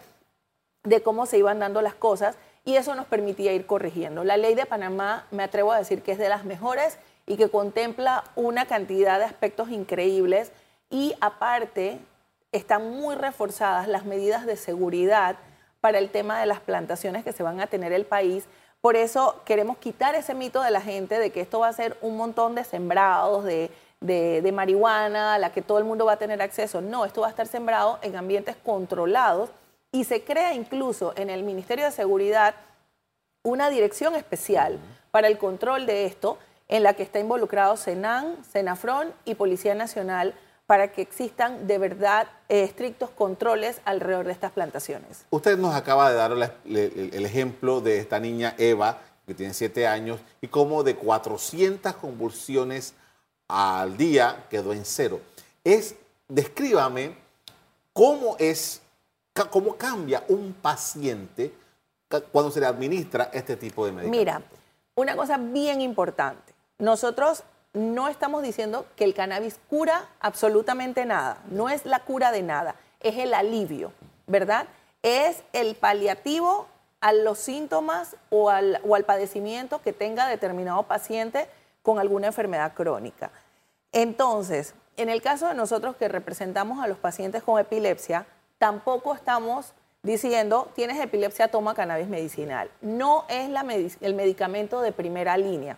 de 0.82 1.00
cómo 1.00 1.26
se 1.26 1.38
iban 1.38 1.60
dando 1.60 1.80
las 1.80 1.94
cosas 1.94 2.36
y 2.64 2.74
eso 2.74 2.96
nos 2.96 3.06
permitía 3.06 3.52
ir 3.52 3.66
corrigiendo. 3.66 4.24
La 4.24 4.36
ley 4.36 4.54
de 4.54 4.66
Panamá 4.66 5.26
me 5.30 5.44
atrevo 5.44 5.72
a 5.72 5.78
decir 5.78 6.02
que 6.02 6.12
es 6.12 6.18
de 6.18 6.28
las 6.28 6.44
mejores 6.44 6.98
y 7.24 7.36
que 7.36 7.48
contempla 7.48 8.24
una 8.34 8.66
cantidad 8.66 9.18
de 9.18 9.26
aspectos 9.26 9.70
increíbles 9.70 10.50
y 10.90 11.14
aparte 11.20 12.00
están 12.50 12.90
muy 12.90 13.14
reforzadas 13.14 13.86
las 13.86 14.04
medidas 14.04 14.44
de 14.44 14.56
seguridad 14.56 15.36
para 15.84 15.98
el 15.98 16.08
tema 16.08 16.40
de 16.40 16.46
las 16.46 16.60
plantaciones 16.60 17.24
que 17.24 17.32
se 17.32 17.42
van 17.42 17.60
a 17.60 17.66
tener 17.66 17.92
el 17.92 18.06
país 18.06 18.48
por 18.84 18.96
eso 18.96 19.40
queremos 19.46 19.78
quitar 19.78 20.14
ese 20.14 20.34
mito 20.34 20.60
de 20.60 20.70
la 20.70 20.82
gente 20.82 21.18
de 21.18 21.30
que 21.30 21.40
esto 21.40 21.60
va 21.60 21.68
a 21.68 21.72
ser 21.72 21.96
un 22.02 22.18
montón 22.18 22.54
de 22.54 22.64
sembrados, 22.64 23.42
de, 23.42 24.50
marihuana, 24.52 25.32
a 25.32 25.38
la 25.38 25.52
que 25.52 25.62
todo 25.62 25.78
el 25.78 25.84
mundo 25.84 26.04
va 26.04 26.12
a 26.12 26.16
tener 26.18 26.42
acceso. 26.42 26.82
No, 26.82 27.06
esto 27.06 27.22
va 27.22 27.28
a 27.28 27.30
estar 27.30 27.46
sembrado 27.46 27.98
en 28.02 28.14
ambientes 28.14 28.56
controlados 28.62 29.48
y 29.90 30.04
se 30.04 30.22
crea 30.22 30.52
incluso 30.52 31.14
en 31.16 31.30
el 31.30 31.44
Ministerio 31.44 31.86
de 31.86 31.92
Seguridad 31.92 32.56
una 33.42 33.70
dirección 33.70 34.14
especial 34.16 34.78
para 35.10 35.28
el 35.28 35.38
control 35.38 35.86
de 35.86 36.04
esto 36.04 36.36
en 36.68 36.82
la 36.82 36.92
que 36.92 37.04
está 37.04 37.20
involucrado 37.20 37.78
Senan, 37.78 38.36
Senafron 38.52 39.14
y 39.24 39.34
Policía 39.34 39.74
Nacional 39.74 40.34
para 40.66 40.92
que 40.92 41.02
existan 41.02 41.66
de 41.66 41.78
verdad 41.78 42.28
eh, 42.48 42.64
estrictos 42.64 43.10
controles 43.10 43.80
alrededor 43.84 44.26
de 44.26 44.32
estas 44.32 44.52
plantaciones. 44.52 45.24
Usted 45.30 45.58
nos 45.58 45.74
acaba 45.74 46.10
de 46.10 46.16
dar 46.16 46.32
el, 46.32 47.26
ejemplo 47.26 47.80
de 47.80 47.98
esta 47.98 48.18
niña 48.18 48.54
Eva, 48.56 48.98
que 49.26 49.34
tiene 49.34 49.52
siete 49.52 49.86
años, 49.86 50.20
y 50.40 50.48
cómo 50.48 50.82
de 50.82 50.96
400 50.96 51.94
convulsiones 51.96 52.94
al 53.48 53.96
día 53.96 54.46
quedó 54.48 54.72
en 54.72 54.84
cero. 54.84 55.20
Es, 55.62 55.96
descríbame 56.28 57.16
cómo 57.92 58.36
es, 58.38 58.80
cómo 59.50 59.76
cambia 59.76 60.24
un 60.28 60.54
paciente 60.54 61.52
cuando 62.32 62.50
se 62.50 62.60
le 62.60 62.66
administra 62.66 63.30
este 63.32 63.56
tipo 63.56 63.84
de 63.84 63.92
medicamentos. 63.92 64.18
Mira, 64.18 64.42
una 64.94 65.16
cosa 65.16 65.36
bien 65.36 65.80
importante. 65.80 66.54
Nosotros 66.78 67.42
no 67.74 68.08
estamos 68.08 68.42
diciendo 68.42 68.86
que 68.96 69.04
el 69.04 69.14
cannabis 69.14 69.60
cura 69.68 70.08
absolutamente 70.20 71.04
nada, 71.04 71.38
no 71.50 71.68
es 71.68 71.84
la 71.84 72.00
cura 72.00 72.32
de 72.32 72.42
nada, 72.42 72.76
es 73.00 73.18
el 73.18 73.34
alivio, 73.34 73.92
¿verdad? 74.26 74.66
Es 75.02 75.42
el 75.52 75.74
paliativo 75.74 76.66
a 77.00 77.12
los 77.12 77.38
síntomas 77.38 78.16
o 78.30 78.48
al, 78.48 78.80
o 78.88 78.94
al 78.94 79.04
padecimiento 79.04 79.82
que 79.82 79.92
tenga 79.92 80.26
determinado 80.26 80.84
paciente 80.84 81.48
con 81.82 81.98
alguna 81.98 82.28
enfermedad 82.28 82.72
crónica. 82.74 83.30
Entonces, 83.92 84.74
en 84.96 85.08
el 85.08 85.20
caso 85.20 85.48
de 85.48 85.54
nosotros 85.54 85.96
que 85.96 86.08
representamos 86.08 86.82
a 86.82 86.86
los 86.86 86.96
pacientes 86.96 87.42
con 87.42 87.60
epilepsia, 87.60 88.26
tampoco 88.58 89.14
estamos 89.14 89.74
diciendo, 90.02 90.70
tienes 90.74 91.00
epilepsia, 91.00 91.48
toma 91.48 91.74
cannabis 91.74 92.08
medicinal. 92.08 92.70
No 92.80 93.24
es 93.28 93.50
el 94.00 94.14
medicamento 94.14 94.80
de 94.80 94.92
primera 94.92 95.36
línea. 95.36 95.76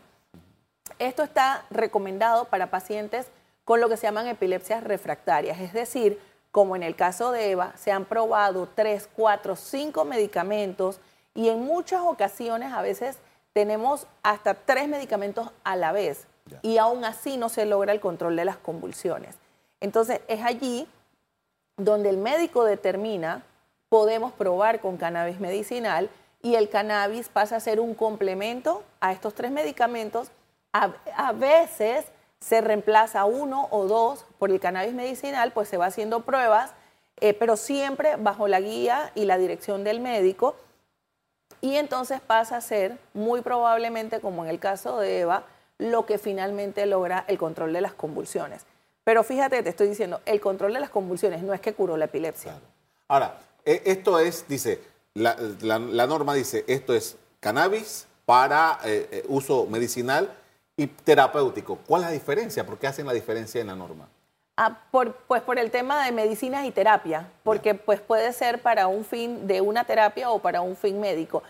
Esto 0.98 1.22
está 1.22 1.64
recomendado 1.70 2.46
para 2.46 2.70
pacientes 2.70 3.26
con 3.64 3.80
lo 3.80 3.88
que 3.88 3.96
se 3.96 4.06
llaman 4.06 4.28
epilepsias 4.28 4.84
refractarias, 4.84 5.60
es 5.60 5.72
decir, 5.72 6.20
como 6.52 6.74
en 6.74 6.82
el 6.82 6.96
caso 6.96 7.32
de 7.32 7.50
Eva, 7.50 7.72
se 7.76 7.92
han 7.92 8.04
probado 8.06 8.68
tres, 8.74 9.08
cuatro, 9.14 9.56
cinco 9.56 10.04
medicamentos 10.04 11.00
y 11.34 11.48
en 11.48 11.62
muchas 11.64 12.00
ocasiones 12.00 12.72
a 12.72 12.80
veces 12.80 13.18
tenemos 13.52 14.06
hasta 14.22 14.54
tres 14.54 14.88
medicamentos 14.88 15.50
a 15.64 15.76
la 15.76 15.92
vez 15.92 16.26
y 16.62 16.78
aún 16.78 17.04
así 17.04 17.36
no 17.36 17.48
se 17.48 17.66
logra 17.66 17.92
el 17.92 18.00
control 18.00 18.36
de 18.36 18.44
las 18.44 18.56
convulsiones. 18.56 19.36
Entonces 19.80 20.20
es 20.28 20.42
allí 20.44 20.88
donde 21.76 22.08
el 22.08 22.16
médico 22.16 22.64
determina, 22.64 23.42
podemos 23.88 24.32
probar 24.32 24.80
con 24.80 24.96
cannabis 24.96 25.40
medicinal 25.40 26.08
y 26.42 26.54
el 26.54 26.68
cannabis 26.68 27.28
pasa 27.28 27.56
a 27.56 27.60
ser 27.60 27.80
un 27.80 27.94
complemento 27.94 28.82
a 29.00 29.12
estos 29.12 29.34
tres 29.34 29.50
medicamentos. 29.50 30.30
A, 30.72 31.32
veces 31.32 32.04
se 32.40 32.60
reemplaza 32.60 33.24
uno 33.24 33.68
o 33.70 33.86
dos 33.86 34.26
por 34.38 34.50
el 34.50 34.60
cannabis 34.60 34.92
medicinal, 34.92 35.52
pues 35.52 35.68
se 35.68 35.78
va 35.78 35.86
haciendo 35.86 36.20
pruebas, 36.20 36.72
eh, 37.20 37.32
pero 37.32 37.56
siempre 37.56 38.16
bajo 38.16 38.46
la 38.46 38.60
guía 38.60 39.10
y 39.14 39.24
la 39.24 39.38
dirección 39.38 39.84
del 39.84 40.00
médico. 40.00 40.54
Y 41.62 41.76
entonces 41.76 42.20
pasa 42.20 42.58
a 42.58 42.60
ser, 42.60 42.98
muy 43.14 43.40
probablemente, 43.40 44.20
como 44.20 44.44
en 44.44 44.50
el 44.50 44.58
caso 44.58 44.98
de 44.98 45.20
Eva, 45.20 45.44
lo 45.78 46.06
que 46.06 46.18
finalmente 46.18 46.84
logra 46.86 47.24
el 47.28 47.38
control 47.38 47.72
de 47.72 47.80
las 47.80 47.94
convulsiones. 47.94 48.66
Pero 49.04 49.22
fíjate, 49.22 49.62
te 49.62 49.70
estoy 49.70 49.88
diciendo, 49.88 50.20
el 50.26 50.40
control 50.40 50.74
de 50.74 50.80
las 50.80 50.90
convulsiones 50.90 51.42
no 51.42 51.54
es 51.54 51.60
que 51.60 51.72
curó 51.72 51.96
la 51.96 52.06
epilepsia. 52.06 52.58
Ahora, 53.08 53.38
e, 53.64 53.82
esto 53.86 54.18
es, 54.18 54.46
dice, 54.48 54.80
la, 55.14 55.36
norma 55.78 56.34
dice, 56.34 56.64
esto 56.66 56.92
es 56.94 57.16
cannabis 57.40 58.06
para 58.24 58.80
eh, 58.84 59.08
eh, 59.10 59.24
uso 59.28 59.66
medicinal 59.66 60.30
y 60.76 60.86
terapéutico. 60.86 61.78
¿Cuál 61.86 62.02
es 62.02 62.08
la 62.08 62.12
diferencia? 62.12 62.66
¿Por 62.66 62.78
qué 62.78 62.86
hacen 62.86 63.06
la 63.06 63.12
diferencia 63.12 63.60
en 63.60 63.68
la 63.68 63.74
norma? 63.74 64.08
Ah, 64.58 64.78
por, 64.90 65.12
pues 65.12 65.42
por 65.42 65.58
el 65.58 65.70
tema 65.70 66.04
de 66.04 66.12
medicinas 66.12 66.64
y 66.64 66.70
terapia, 66.70 67.28
porque 67.42 67.74
pues 67.74 68.00
puede 68.00 68.32
ser 68.32 68.62
para 68.62 68.86
un 68.86 69.04
fin 69.04 69.46
de 69.46 69.60
una 69.60 69.84
terapia 69.84 70.30
o 70.30 70.38
para 70.38 70.62
un 70.62 70.76
fin 70.76 70.98
médico. 70.98 71.42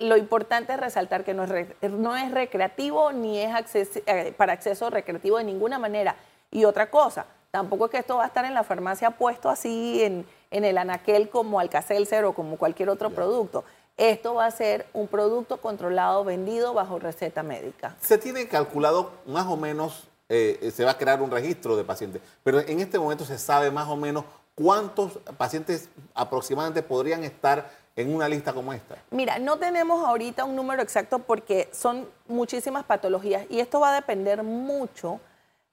lo 0.00 0.16
importante 0.16 0.72
es 0.72 0.78
resaltar 0.78 1.24
que 1.24 1.34
no 1.34 1.44
es, 1.44 1.66
no 1.82 2.16
es 2.16 2.30
recreativo 2.30 3.10
ni 3.12 3.40
es 3.40 3.74
eh, 4.06 4.32
para 4.36 4.52
acceso 4.52 4.88
recreativo 4.88 5.38
de 5.38 5.44
ninguna 5.44 5.80
manera. 5.80 6.14
Y 6.52 6.64
otra 6.64 6.90
cosa, 6.90 7.26
tampoco 7.50 7.86
es 7.86 7.90
que 7.90 7.98
esto 7.98 8.18
va 8.18 8.24
a 8.24 8.26
estar 8.28 8.44
en 8.44 8.54
la 8.54 8.62
farmacia 8.62 9.10
puesto 9.10 9.50
así 9.50 10.04
en, 10.04 10.24
el 10.52 10.78
anaquel 10.78 11.30
como 11.30 11.58
Alcacelser 11.58 12.24
o 12.24 12.34
como 12.34 12.56
cualquier 12.56 12.88
otro 12.88 13.10
producto. 13.10 13.64
Esto 13.96 14.34
va 14.34 14.46
a 14.46 14.50
ser 14.50 14.86
un 14.92 15.06
producto 15.06 15.58
controlado, 15.58 16.24
vendido 16.24 16.74
bajo 16.74 16.98
receta 16.98 17.42
médica. 17.42 17.96
Se 18.00 18.18
tiene 18.18 18.48
calculado 18.48 19.12
más 19.26 19.46
o 19.46 19.56
menos 19.56 20.08
eh, 20.28 20.72
se 20.74 20.84
va 20.84 20.92
a 20.92 20.98
crear 20.98 21.20
un 21.20 21.30
registro 21.30 21.76
de 21.76 21.84
pacientes. 21.84 22.22
Pero 22.42 22.60
en 22.60 22.80
este 22.80 22.98
momento 22.98 23.24
se 23.24 23.38
sabe 23.38 23.70
más 23.70 23.88
o 23.88 23.96
menos 23.96 24.24
cuántos 24.54 25.18
pacientes 25.36 25.88
aproximadamente 26.14 26.82
podrían 26.82 27.24
estar 27.24 27.70
en 27.94 28.14
una 28.14 28.28
lista 28.28 28.52
como 28.52 28.72
esta. 28.72 28.96
Mira, 29.10 29.38
no 29.38 29.58
tenemos 29.58 30.04
ahorita 30.04 30.44
un 30.44 30.56
número 30.56 30.82
exacto 30.82 31.20
porque 31.20 31.68
son 31.72 32.08
muchísimas 32.26 32.84
patologías 32.84 33.46
y 33.50 33.60
esto 33.60 33.80
va 33.80 33.90
a 33.90 33.94
depender 33.94 34.42
mucho 34.42 35.20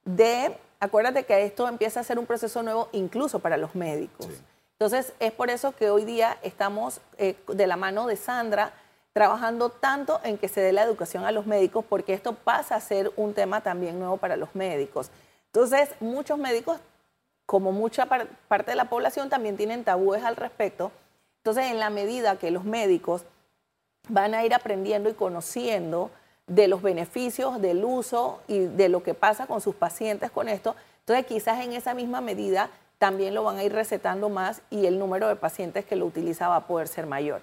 de, 0.04 0.56
acuérdate 0.78 1.24
que 1.24 1.44
esto 1.44 1.66
empieza 1.66 2.00
a 2.00 2.04
ser 2.04 2.18
un 2.18 2.26
proceso 2.26 2.62
nuevo 2.62 2.88
incluso 2.92 3.38
para 3.38 3.56
los 3.56 3.74
médicos. 3.74 4.28
Entonces, 4.82 5.12
es 5.20 5.30
por 5.30 5.48
eso 5.48 5.70
que 5.76 5.90
hoy 5.90 6.04
día 6.04 6.38
estamos 6.42 7.00
eh, 7.16 7.36
de 7.46 7.68
la 7.68 7.76
mano 7.76 8.08
de 8.08 8.16
Sandra 8.16 8.72
trabajando 9.12 9.68
tanto 9.68 10.18
en 10.24 10.38
que 10.38 10.48
se 10.48 10.60
dé 10.60 10.72
la 10.72 10.82
educación 10.82 11.24
a 11.24 11.30
los 11.30 11.46
médicos, 11.46 11.84
porque 11.88 12.14
esto 12.14 12.32
pasa 12.32 12.74
a 12.74 12.80
ser 12.80 13.12
un 13.14 13.32
tema 13.32 13.60
también 13.60 14.00
nuevo 14.00 14.16
para 14.16 14.36
los 14.36 14.56
médicos. 14.56 15.12
Entonces, 15.46 15.90
muchos 16.00 16.36
médicos, 16.36 16.80
como 17.46 17.70
mucha 17.70 18.06
parte 18.06 18.72
de 18.72 18.74
la 18.74 18.86
población, 18.86 19.28
también 19.28 19.56
tienen 19.56 19.84
tabúes 19.84 20.24
al 20.24 20.34
respecto. 20.34 20.90
Entonces, 21.44 21.70
en 21.70 21.78
la 21.78 21.88
medida 21.88 22.34
que 22.34 22.50
los 22.50 22.64
médicos 22.64 23.22
van 24.08 24.34
a 24.34 24.44
ir 24.44 24.52
aprendiendo 24.52 25.08
y 25.08 25.14
conociendo 25.14 26.10
de 26.48 26.66
los 26.66 26.82
beneficios 26.82 27.62
del 27.62 27.84
uso 27.84 28.40
y 28.48 28.58
de 28.58 28.88
lo 28.88 29.04
que 29.04 29.14
pasa 29.14 29.46
con 29.46 29.60
sus 29.60 29.76
pacientes 29.76 30.32
con 30.32 30.48
esto, 30.48 30.74
entonces 30.98 31.24
quizás 31.26 31.64
en 31.64 31.72
esa 31.72 31.94
misma 31.94 32.20
medida 32.20 32.68
también 33.02 33.34
lo 33.34 33.42
van 33.42 33.58
a 33.58 33.64
ir 33.64 33.72
recetando 33.72 34.28
más 34.28 34.62
y 34.70 34.86
el 34.86 35.00
número 35.00 35.26
de 35.26 35.34
pacientes 35.34 35.84
que 35.84 35.96
lo 35.96 36.06
utiliza 36.06 36.46
va 36.46 36.54
a 36.54 36.66
poder 36.68 36.86
ser 36.86 37.04
mayor. 37.04 37.42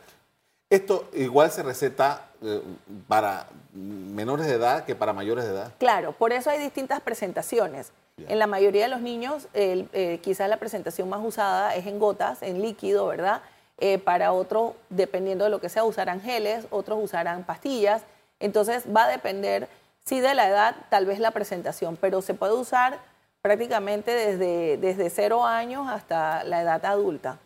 Esto 0.70 1.10
igual 1.12 1.51
se 1.51 1.63
receta 1.63 2.30
eh, 2.42 2.62
para 3.10 3.46
menores 3.74 4.48
de 4.48 4.54
edad 4.54 4.86
que 4.86 4.96
para 4.96 5.12
mayores 5.12 5.44
de 5.44 5.51
edad. 5.51 5.74
Claro, 5.78 6.13
por 6.13 6.32
eso 6.32 6.50
hay 6.50 6.60
distintas 6.60 7.01
presentaciones. 7.01 7.92
En 8.30 8.39
la 8.39 8.48
mayoría 8.48 8.84
de 8.84 8.88
los 8.88 9.01
niños, 9.01 9.50
eh, 9.54 10.22
quizás 10.24 10.48
la 10.48 10.56
presentación 10.56 11.10
más 11.10 11.20
usada 11.22 11.75
es 11.75 11.86
en 11.88 12.00
gotas, 12.00 12.42
en 12.42 12.62
líquido, 12.62 13.08
¿verdad? 13.08 13.42
Eh, 13.80 13.98
para 13.98 14.32
otros, 14.32 14.76
dependiendo 14.89 15.43
de 15.43 15.50
lo 15.50 15.60
que 15.60 15.67
sea, 15.67 15.84
usarán 15.84 16.22
geles, 16.22 16.67
otros 16.69 17.04
usarán 17.04 17.43
pastillas. 17.43 18.04
Entonces 18.39 18.86
va 18.95 19.04
a 19.04 19.10
depender, 19.10 19.67
sí, 20.06 20.22
de 20.22 20.34
la 20.36 20.48
edad, 20.48 20.78
tal 20.89 21.06
vez 21.06 21.19
la 21.19 21.32
presentación, 21.32 21.98
pero 22.00 22.22
se 22.22 22.34
puede 22.34 22.54
usar 22.54 23.09
prácticamente 23.41 24.12
desde, 24.12 24.78
desde 24.78 25.10
cero 25.10 25.45
años 25.45 25.88
hasta 25.89 26.43
la 26.43 26.62
edad 26.62 26.84
adulta. 26.86 27.39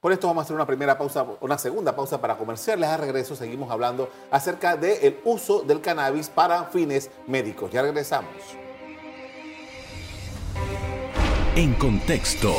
Con 0.00 0.12
esto 0.12 0.26
vamos 0.26 0.42
a 0.42 0.44
hacer 0.44 0.56
una 0.56 0.66
primera 0.66 0.96
pausa, 0.96 1.26
una 1.40 1.58
segunda 1.58 1.94
pausa 1.94 2.20
para 2.20 2.36
comerciales. 2.36 2.88
A 2.88 2.96
regreso 2.96 3.36
seguimos 3.36 3.70
hablando 3.70 4.08
acerca 4.30 4.76
del 4.76 5.20
uso 5.24 5.60
del 5.60 5.82
cannabis 5.82 6.30
para 6.30 6.64
fines 6.64 7.10
médicos. 7.26 7.70
Ya 7.70 7.82
regresamos. 7.82 8.32
En 11.54 11.74
contexto. 11.74 12.54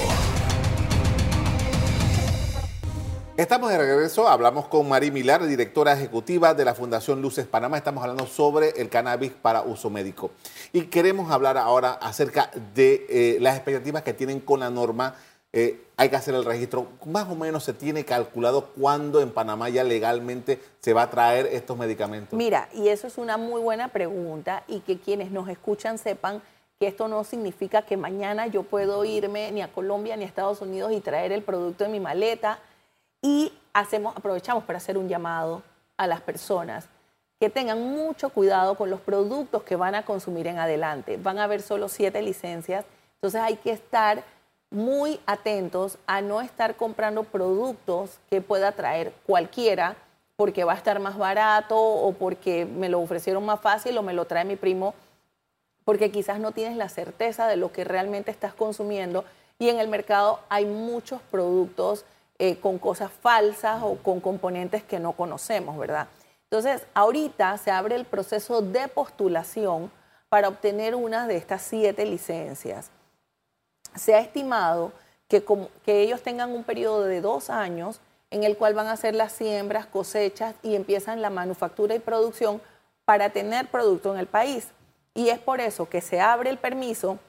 Estamos 3.38 3.72
de 3.72 3.78
regreso, 3.78 4.28
hablamos 4.28 4.68
con 4.68 4.88
Marí 4.90 5.10
Milar, 5.10 5.46
directora 5.46 5.94
ejecutiva 5.94 6.54
de 6.54 6.66
la 6.66 6.76
Fundación 6.76 7.22
Luces 7.22 7.48
Panamá. 7.48 7.78
Estamos 7.78 8.04
hablando 8.04 8.28
sobre 8.28 8.70
el 8.82 8.90
cannabis 8.90 9.32
para 9.32 9.62
uso 9.62 9.90
médico. 9.90 10.32
Y 10.74 10.84
queremos 10.84 11.32
hablar 11.32 11.58
ahora 11.58 11.94
acerca 11.94 12.52
de 12.76 13.06
eh, 13.10 13.38
las 13.40 13.56
expectativas 13.56 14.04
que 14.04 14.14
tienen 14.14 14.42
con 14.42 14.60
la 14.60 14.70
norma 14.70 15.16
eh, 15.54 15.82
hay 15.98 16.10
que 16.10 16.16
hacer 16.16 16.34
el 16.34 16.46
registro. 16.46 16.88
Más 17.06 17.30
o 17.30 17.36
menos 17.36 17.64
se 17.64 17.74
tiene 17.74 18.06
calculado 18.06 18.68
cuándo 18.68 19.22
en 19.22 19.32
Panamá 19.32 19.70
ya 19.70 19.84
legalmente 19.84 20.60
se 20.80 20.94
va 20.94 21.04
a 21.04 21.10
traer 21.10 21.48
estos 21.48 21.78
medicamentos. 21.78 22.38
Mira, 22.38 22.70
y 22.74 22.88
eso 22.88 23.08
es 23.08 23.18
una 23.18 23.38
muy 23.38 23.62
buena 23.62 23.90
pregunta 23.90 24.64
y 24.68 24.80
que 24.82 25.00
quienes 25.00 25.32
nos 25.32 25.50
escuchan 25.50 25.98
sepan 25.98 26.42
que 26.80 26.88
esto 26.88 27.08
no 27.08 27.24
significa 27.24 27.84
que 27.84 27.98
mañana 27.98 28.48
yo 28.48 28.64
puedo 28.64 29.06
irme 29.06 29.52
ni 29.52 29.62
a 29.62 29.72
Colombia 29.72 30.16
ni 30.16 30.24
a 30.24 30.28
Estados 30.28 30.62
Unidos 30.62 30.92
y 30.94 31.00
traer 31.02 31.32
el 31.32 31.44
producto 31.44 31.86
en 31.86 31.92
mi 31.92 32.00
maleta. 32.00 32.60
Y 33.22 33.52
hacemos, 33.74 34.16
aprovechamos 34.16 34.64
para 34.64 34.78
hacer 34.78 34.98
un 34.98 35.08
llamado 35.08 35.62
a 35.98 36.08
las 36.08 36.22
personas 36.22 36.88
que 37.40 37.50
tengan 37.50 37.82
mucho 37.82 38.30
cuidado 38.30 38.76
con 38.76 38.90
los 38.90 39.02
productos 39.02 39.64
que 39.64 39.76
van 39.76 39.96
a 39.96 40.06
consumir 40.06 40.48
en 40.48 40.60
adelante. 40.60 41.18
Van 41.18 41.40
a 41.40 41.46
haber 41.46 41.62
solo 41.62 41.90
siete 41.90 42.22
licencias, 42.22 42.86
entonces 43.16 43.42
hay 43.42 43.56
que 43.58 43.72
estar 43.72 44.24
muy 44.70 45.20
atentos 45.26 45.98
a 46.08 46.22
no 46.22 46.42
estar 46.42 46.76
comprando 46.76 47.24
productos 47.24 48.20
que 48.30 48.42
pueda 48.42 48.72
traer 48.72 49.14
cualquiera 49.26 49.96
porque 50.36 50.64
va 50.64 50.74
a 50.74 50.78
estar 50.78 51.00
más 51.00 51.18
barato 51.18 51.78
o 51.78 52.14
porque 52.14 52.66
me 52.66 52.90
lo 52.90 53.00
ofrecieron 53.00 53.46
más 53.46 53.60
fácil 53.60 53.98
o 53.98 54.02
me 54.02 54.14
lo 54.14 54.26
trae 54.26 54.46
mi 54.46 54.56
primo, 54.56 54.96
porque 55.84 56.10
quizás 56.10 56.40
no 56.40 56.52
tienes 56.52 56.78
la 56.78 56.90
certeza 56.90 57.48
de 57.48 57.58
lo 57.58 57.72
que 57.72 57.84
realmente 57.84 58.32
estás 58.32 58.54
consumiendo 58.54 59.26
y 59.60 59.70
en 59.70 59.80
el 59.80 59.88
mercado 59.88 60.40
hay 60.50 60.66
muchos 60.66 61.22
productos 61.30 62.06
eh, 62.42 62.58
con 62.60 62.78
cosas 62.80 63.12
falsas 63.12 63.82
o 63.84 63.96
con 63.96 64.20
componentes 64.20 64.84
que 64.84 65.00
no 65.00 65.14
conocemos, 65.14 65.78
¿verdad? 65.78 66.08
Entonces, 66.44 66.86
ahorita 66.94 67.58
se 67.58 67.72
abre 67.72 67.96
el 67.96 68.06
proceso 68.06 68.62
de 68.62 68.88
postulación 68.88 69.92
para 70.28 70.48
obtener 70.48 70.96
una 70.96 71.28
de 71.28 71.38
estas 71.38 71.62
siete 71.62 72.06
licencias 72.06 72.92
se 73.96 74.16
ha 74.16 74.20
estimado 74.20 74.92
que, 75.28 75.44
que 75.84 76.02
ellos 76.02 76.22
tengan 76.22 76.52
un 76.52 76.64
periodo 76.64 77.04
de 77.04 77.22
dos 77.22 77.50
años 77.50 78.00
en 78.30 78.44
el 78.44 78.58
cual 78.58 78.74
van 78.74 78.88
a 78.88 78.94
hacer 78.94 79.16
las 79.16 79.34
siembras, 79.34 79.86
cosechas 79.86 80.56
y 80.64 80.76
empiezan 80.76 81.22
la 81.22 81.30
manufactura 81.30 81.96
y 81.96 82.00
producción 82.00 82.62
para 83.06 83.30
tener 83.30 83.70
producto 83.70 84.14
en 84.14 84.20
el 84.20 84.28
país. 84.28 84.70
Y 85.14 85.30
es 85.30 85.40
por 85.40 85.60
eso 85.60 85.90
que 85.90 86.00
se 86.00 86.22
abre 86.22 86.50
el 86.50 86.58
permiso 86.58 87.20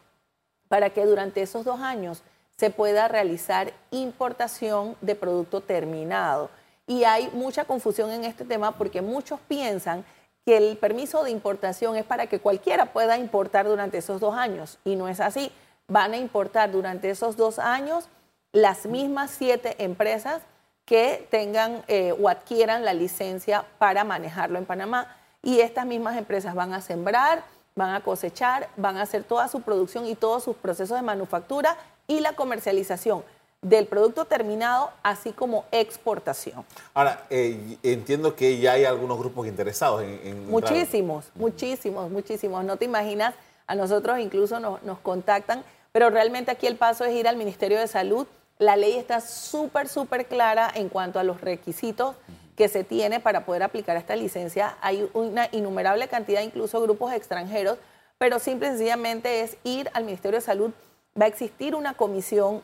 para 0.69 0.91
que 0.91 1.05
durante 1.05 1.43
esos 1.43 1.65
dos 1.65 1.81
años 1.81 2.23
se 2.57 2.71
pueda 2.71 3.09
realizar 3.09 3.73
importación 3.91 4.97
de 5.01 5.15
producto 5.15 5.61
terminado. 5.61 6.51
Y 6.87 7.05
hay 7.05 7.31
mucha 7.33 7.65
confusión 7.65 8.11
en 8.11 8.25
este 8.25 8.45
tema 8.45 8.73
porque 8.73 9.03
muchos 9.03 9.41
piensan 9.49 10.05
que 10.45 10.57
el 10.57 10.77
permiso 10.77 11.23
de 11.25 11.31
importación 11.31 11.97
es 11.97 12.05
para 12.05 12.27
que 12.27 12.41
cualquiera 12.41 12.87
pueda 12.87 13.17
importar 13.19 13.67
durante 13.67 13.99
esos 13.99 14.21
dos 14.21 14.35
años 14.35 14.79
y 14.85 14.97
no 14.97 15.09
es 15.09 15.21
así 15.21 15.53
van 15.89 16.15
a 16.15 16.17
importar 16.17 16.73
durante 16.73 17.11
esos 17.11 17.37
dos 17.37 17.59
años 17.59 18.09
las 18.53 18.87
mismas 18.87 19.31
siete 19.31 19.77
empresas 19.79 20.43
que 20.85 21.27
tengan 21.31 21.85
eh, 21.87 22.15
o 22.21 22.29
adquieran 22.29 22.85
la 22.85 22.95
licencia 22.95 23.65
para 23.79 24.05
manejarlo 24.05 24.59
en 24.59 24.67
Panamá. 24.67 25.15
Y 25.43 25.61
estas 25.61 25.87
mismas 25.87 26.17
empresas 26.17 26.55
van 26.55 26.73
a 26.73 26.81
sembrar, 26.81 27.45
van 27.75 27.95
a 27.95 28.01
cosechar, 28.01 28.69
van 28.77 28.97
a 28.97 29.03
hacer 29.03 29.25
toda 29.25 29.49
su 29.49 29.63
producción 29.63 30.07
y 30.07 30.15
todos 30.15 30.45
sus 30.45 30.57
procesos 30.57 30.97
de 30.97 31.03
manufactura 31.03 31.77
y 32.07 32.21
la 32.21 32.35
comercialización. 32.35 33.23
del 33.63 33.87
producto 33.87 34.25
terminado, 34.25 34.91
así 35.05 35.31
como 35.31 35.65
exportación. 35.71 36.65
Ahora, 36.95 37.27
eh, 37.31 37.79
entiendo 37.85 38.35
que 38.35 38.59
ya 38.59 38.73
hay 38.73 38.85
algunos 38.85 39.17
grupos 39.19 39.47
interesados 39.47 40.03
en... 40.03 40.21
en 40.25 40.51
muchísimos, 40.51 41.31
muchísimos, 41.37 42.11
muchísimos. 42.11 42.65
No 42.65 42.77
te 42.77 42.87
imaginas, 42.87 43.35
a 43.69 43.77
nosotros 43.77 44.19
incluso 44.19 44.59
nos, 44.59 44.83
nos 44.83 44.99
contactan, 44.99 45.63
pero 45.93 46.11
realmente 46.11 46.51
aquí 46.51 46.67
el 46.67 46.77
paso 46.77 47.05
es 47.05 47.15
ir 47.15 47.29
al 47.29 47.37
Ministerio 47.37 47.79
de 47.79 47.87
Salud. 47.87 48.27
La 48.59 48.75
ley 48.75 48.97
está 48.97 49.21
súper, 49.21 49.89
súper 49.89 50.27
clara 50.27 50.69
en 50.75 50.89
cuanto 50.89 51.21
a 51.21 51.23
los 51.23 51.41
requisitos 51.41 52.17
que 52.57 52.69
se 52.69 52.83
tiene 52.83 53.21
para 53.21 53.47
poder 53.47 53.63
aplicar 53.63 53.97
esta 53.97 54.17
licencia. 54.17 54.77
Hay 54.81 55.09
una 55.15 55.49
innumerable 55.53 56.09
cantidad, 56.09 56.43
incluso 56.43 56.81
grupos 56.83 57.13
extranjeros, 57.13 57.79
pero 58.19 58.41
simple 58.41 58.67
y 58.67 58.71
sencillamente 58.71 59.43
es 59.43 59.57
ir 59.63 59.89
al 59.95 60.05
Ministerio 60.05 60.39
de 60.41 60.45
Salud. 60.45 60.73
Va 61.21 61.27
a 61.27 61.29
existir 61.29 61.75
una 61.75 61.95
comisión 61.95 62.63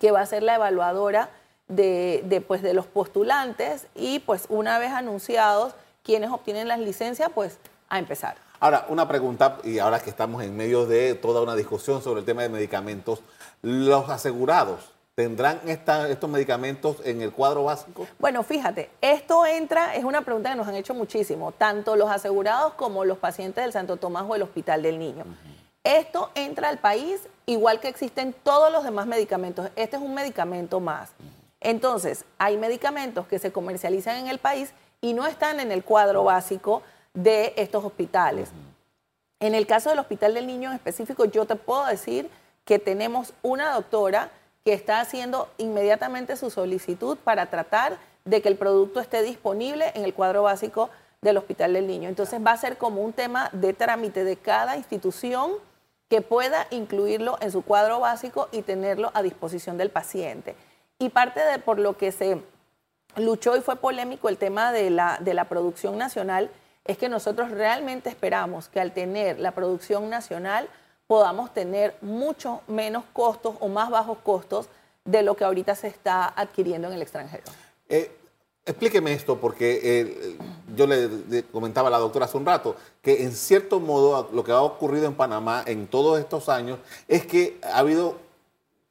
que 0.00 0.10
va 0.10 0.20
a 0.20 0.26
ser 0.26 0.42
la 0.42 0.56
evaluadora 0.56 1.30
de, 1.68 2.44
pues, 2.46 2.62
de 2.62 2.74
los 2.74 2.86
postulantes 2.86 3.86
y 3.94 4.20
pues 4.20 4.46
una 4.48 4.78
vez 4.78 4.92
anunciados 4.92 5.74
quienes 6.02 6.30
obtienen 6.30 6.68
las 6.68 6.78
licencias, 6.78 7.30
pues 7.34 7.58
a 7.88 7.98
empezar. 7.98 8.36
Ahora, 8.60 8.86
una 8.88 9.06
pregunta, 9.06 9.58
y 9.62 9.78
ahora 9.78 10.00
que 10.00 10.10
estamos 10.10 10.42
en 10.42 10.56
medio 10.56 10.86
de 10.86 11.14
toda 11.14 11.42
una 11.42 11.54
discusión 11.54 12.02
sobre 12.02 12.20
el 12.20 12.26
tema 12.26 12.42
de 12.42 12.48
medicamentos, 12.48 13.20
¿los 13.62 14.08
asegurados 14.08 14.92
tendrán 15.14 15.60
estos 15.66 16.30
medicamentos 16.30 16.96
en 17.04 17.22
el 17.22 17.32
cuadro 17.32 17.64
básico? 17.64 18.06
Bueno, 18.18 18.42
fíjate, 18.42 18.90
esto 19.00 19.44
entra, 19.46 19.94
es 19.94 20.04
una 20.04 20.22
pregunta 20.22 20.50
que 20.50 20.56
nos 20.56 20.66
han 20.66 20.76
hecho 20.76 20.94
muchísimo, 20.94 21.52
tanto 21.52 21.96
los 21.96 22.10
asegurados 22.10 22.74
como 22.74 23.04
los 23.04 23.18
pacientes 23.18 23.62
del 23.62 23.72
Santo 23.72 23.96
Tomás 23.96 24.24
o 24.26 24.34
el 24.34 24.42
Hospital 24.42 24.82
del 24.82 24.98
Niño. 24.98 25.24
Esto 25.88 26.30
entra 26.34 26.68
al 26.68 26.76
país 26.76 27.18
igual 27.46 27.80
que 27.80 27.88
existen 27.88 28.34
todos 28.42 28.70
los 28.70 28.84
demás 28.84 29.06
medicamentos. 29.06 29.70
Este 29.74 29.96
es 29.96 30.02
un 30.02 30.12
medicamento 30.12 30.80
más. 30.80 31.12
Entonces, 31.62 32.26
hay 32.36 32.58
medicamentos 32.58 33.26
que 33.26 33.38
se 33.38 33.52
comercializan 33.52 34.16
en 34.18 34.26
el 34.28 34.38
país 34.38 34.74
y 35.00 35.14
no 35.14 35.26
están 35.26 35.60
en 35.60 35.72
el 35.72 35.82
cuadro 35.82 36.24
básico 36.24 36.82
de 37.14 37.54
estos 37.56 37.82
hospitales. 37.86 38.50
En 39.40 39.54
el 39.54 39.66
caso 39.66 39.88
del 39.88 39.98
Hospital 39.98 40.34
del 40.34 40.46
Niño 40.46 40.68
en 40.68 40.76
específico, 40.76 41.24
yo 41.24 41.46
te 41.46 41.56
puedo 41.56 41.86
decir 41.86 42.28
que 42.66 42.78
tenemos 42.78 43.32
una 43.40 43.72
doctora 43.72 44.30
que 44.66 44.74
está 44.74 45.00
haciendo 45.00 45.48
inmediatamente 45.56 46.36
su 46.36 46.50
solicitud 46.50 47.16
para 47.16 47.46
tratar 47.46 47.96
de 48.26 48.42
que 48.42 48.50
el 48.50 48.58
producto 48.58 49.00
esté 49.00 49.22
disponible 49.22 49.90
en 49.94 50.04
el 50.04 50.12
cuadro 50.12 50.42
básico 50.42 50.90
del 51.22 51.38
Hospital 51.38 51.72
del 51.72 51.86
Niño. 51.86 52.10
Entonces 52.10 52.44
va 52.46 52.52
a 52.52 52.58
ser 52.58 52.76
como 52.76 53.00
un 53.00 53.14
tema 53.14 53.48
de 53.52 53.72
trámite 53.72 54.22
de 54.22 54.36
cada 54.36 54.76
institución 54.76 55.52
que 56.08 56.22
pueda 56.22 56.66
incluirlo 56.70 57.36
en 57.40 57.52
su 57.52 57.62
cuadro 57.62 58.00
básico 58.00 58.48
y 58.50 58.62
tenerlo 58.62 59.10
a 59.14 59.22
disposición 59.22 59.76
del 59.76 59.90
paciente. 59.90 60.54
Y 60.98 61.10
parte 61.10 61.40
de 61.40 61.58
por 61.58 61.78
lo 61.78 61.96
que 61.96 62.12
se 62.12 62.42
luchó 63.16 63.56
y 63.56 63.60
fue 63.60 63.76
polémico 63.76 64.28
el 64.28 64.38
tema 64.38 64.72
de 64.72 64.90
la, 64.90 65.18
de 65.20 65.34
la 65.34 65.44
producción 65.44 65.98
nacional 65.98 66.50
es 66.84 66.96
que 66.96 67.08
nosotros 67.08 67.50
realmente 67.50 68.08
esperamos 68.08 68.68
que 68.68 68.80
al 68.80 68.92
tener 68.92 69.38
la 69.38 69.52
producción 69.52 70.08
nacional 70.08 70.68
podamos 71.06 71.52
tener 71.52 71.94
mucho 72.00 72.62
menos 72.66 73.04
costos 73.12 73.56
o 73.60 73.68
más 73.68 73.90
bajos 73.90 74.18
costos 74.18 74.68
de 75.04 75.22
lo 75.22 75.36
que 75.36 75.44
ahorita 75.44 75.74
se 75.74 75.88
está 75.88 76.26
adquiriendo 76.26 76.88
en 76.88 76.94
el 76.94 77.02
extranjero. 77.02 77.44
Eh, 77.88 78.17
Explíqueme 78.68 79.14
esto, 79.14 79.38
porque 79.38 79.80
eh, 79.82 80.36
yo 80.76 80.86
le, 80.86 81.42
comentaba 81.44 81.88
a 81.88 81.90
la 81.90 81.96
doctora 81.96 82.26
hace 82.26 82.36
un 82.36 82.44
rato 82.44 82.76
que 83.00 83.22
en 83.22 83.32
cierto 83.32 83.80
modo 83.80 84.28
lo 84.30 84.44
que 84.44 84.52
ha 84.52 84.60
ocurrido 84.60 85.06
en 85.06 85.14
Panamá 85.14 85.62
en 85.64 85.86
todos 85.86 86.20
estos 86.20 86.50
años 86.50 86.78
es 87.08 87.24
que 87.24 87.58
ha 87.62 87.78
habido 87.78 88.16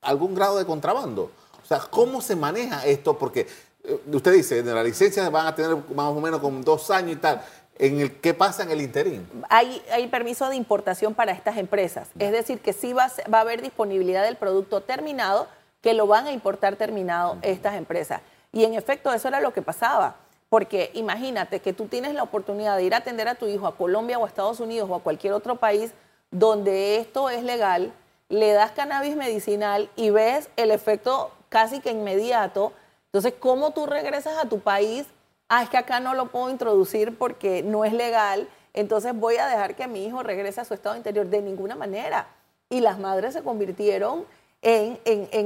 algún 0.01 0.33
grado 0.33 0.57
de 0.57 0.65
contrabando. 0.65 1.29
O 1.63 1.67
sea, 1.67 1.77
¿cómo 1.77 2.21
se 2.21 2.35
maneja 2.35 2.87
esto? 2.87 3.19
Porque 3.19 3.45
eh, 3.83 3.99
usted 4.11 4.33
dice, 4.33 4.57
en 4.57 4.73
la 4.73 4.83
licencia 4.83 5.29
van 5.29 5.45
a 5.45 5.53
tener 5.53 5.77
más 5.93 6.07
o 6.07 6.19
menos 6.21 6.41
como 6.41 6.59
dos 6.61 6.89
años 6.89 7.11
y 7.11 7.17
tal. 7.17 7.43
¿En 7.77 7.99
el, 7.99 8.19
¿Qué 8.19 8.33
pasa 8.33 8.63
en 8.63 8.71
el 8.71 8.81
interín? 8.81 9.29
Hay, 9.47 9.79
hay 9.91 10.07
permiso 10.07 10.49
de 10.49 10.55
importación 10.55 11.13
para 11.13 11.33
estas 11.33 11.57
empresas. 11.57 12.07
Es 12.17 12.31
decir, 12.31 12.61
que 12.61 12.73
sí 12.73 12.93
va, 12.93 13.11
va 13.31 13.37
a 13.37 13.41
haber 13.41 13.61
disponibilidad 13.61 14.23
del 14.23 14.37
producto 14.37 14.81
terminado, 14.81 15.47
que 15.81 15.93
lo 15.93 16.07
van 16.07 16.25
a 16.25 16.31
importar 16.31 16.77
terminado 16.77 17.37
estas 17.43 17.75
empresas. 17.75 18.21
Y 18.51 18.63
en 18.63 18.73
efecto, 18.73 19.13
eso 19.13 19.27
era 19.27 19.41
lo 19.41 19.53
que 19.53 19.62
pasaba. 19.62 20.15
Porque 20.49 20.91
imagínate 20.93 21.60
que 21.60 21.73
tú 21.73 21.88
tienes 21.88 22.13
la 22.13 22.23
oportunidad 22.23 22.77
de 22.77 22.83
ir 22.83 22.93
a 22.93 22.97
atender 22.97 23.27
a 23.27 23.36
tu 23.36 23.47
hijo 23.47 23.67
a 23.67 23.75
Colombia 23.75 24.17
o 24.17 24.25
a 24.25 24.27
Estados 24.27 24.60
Unidos 24.60 24.89
o 24.89 24.95
a 24.95 25.01
cualquier 25.01 25.33
otro 25.33 25.57
país 25.57 25.91
donde 26.31 26.97
esto 26.97 27.29
es 27.29 27.43
legal, 27.43 27.93
le 28.29 28.51
das 28.51 28.71
cannabis 28.71 29.15
medicinal 29.15 29.89
y 29.95 30.10
ves 30.10 30.49
el 30.57 30.71
efecto 30.71 31.31
casi 31.49 31.79
que 31.79 31.91
inmediato. 31.91 32.73
Entonces, 33.05 33.33
¿cómo 33.39 33.71
tú 33.71 33.86
regresas 33.86 34.38
a 34.38 34.49
tu 34.49 34.60
país? 34.60 35.05
Ah, 35.49 35.63
es 35.63 35.69
que 35.69 35.77
acá 35.77 35.99
no 35.99 36.13
lo 36.13 36.27
puedo 36.27 36.49
introducir 36.49 37.17
porque 37.17 37.63
no 37.63 37.86
es 37.86 37.93
legal, 37.93 38.49
entonces 38.73 39.13
voy 39.15 39.38
a 39.38 39.47
dejar 39.47 39.75
que 39.75 39.88
mi 39.88 40.05
hijo 40.05 40.23
regrese 40.23 40.62
a 40.62 40.65
su 40.65 40.73
estado 40.73 40.95
interior. 40.95 41.27
De 41.27 41.41
ninguna 41.41 41.75
manera. 41.75 42.27
Y 42.69 42.81
las 42.81 42.99
madres 42.99 43.33
se 43.33 43.41
convirtieron 43.41 44.25
en, 44.62 44.99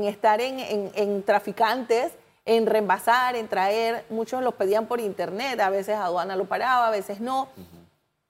estar 0.06 0.42
en 0.42 1.24
traficantes 1.24 2.12
en 2.46 2.66
reembasar, 2.66 3.36
en 3.36 3.48
traer, 3.48 4.06
muchos 4.10 4.44
los 4.44 4.54
pedían 4.56 4.88
por 4.88 5.00
internet, 5.00 5.60
a 5.60 5.70
veces 5.70 5.96
aduana 5.96 6.36
lo 6.36 6.46
paraba, 6.46 6.88
a 6.88 6.92
veces 6.92 7.20
no. 7.20 7.50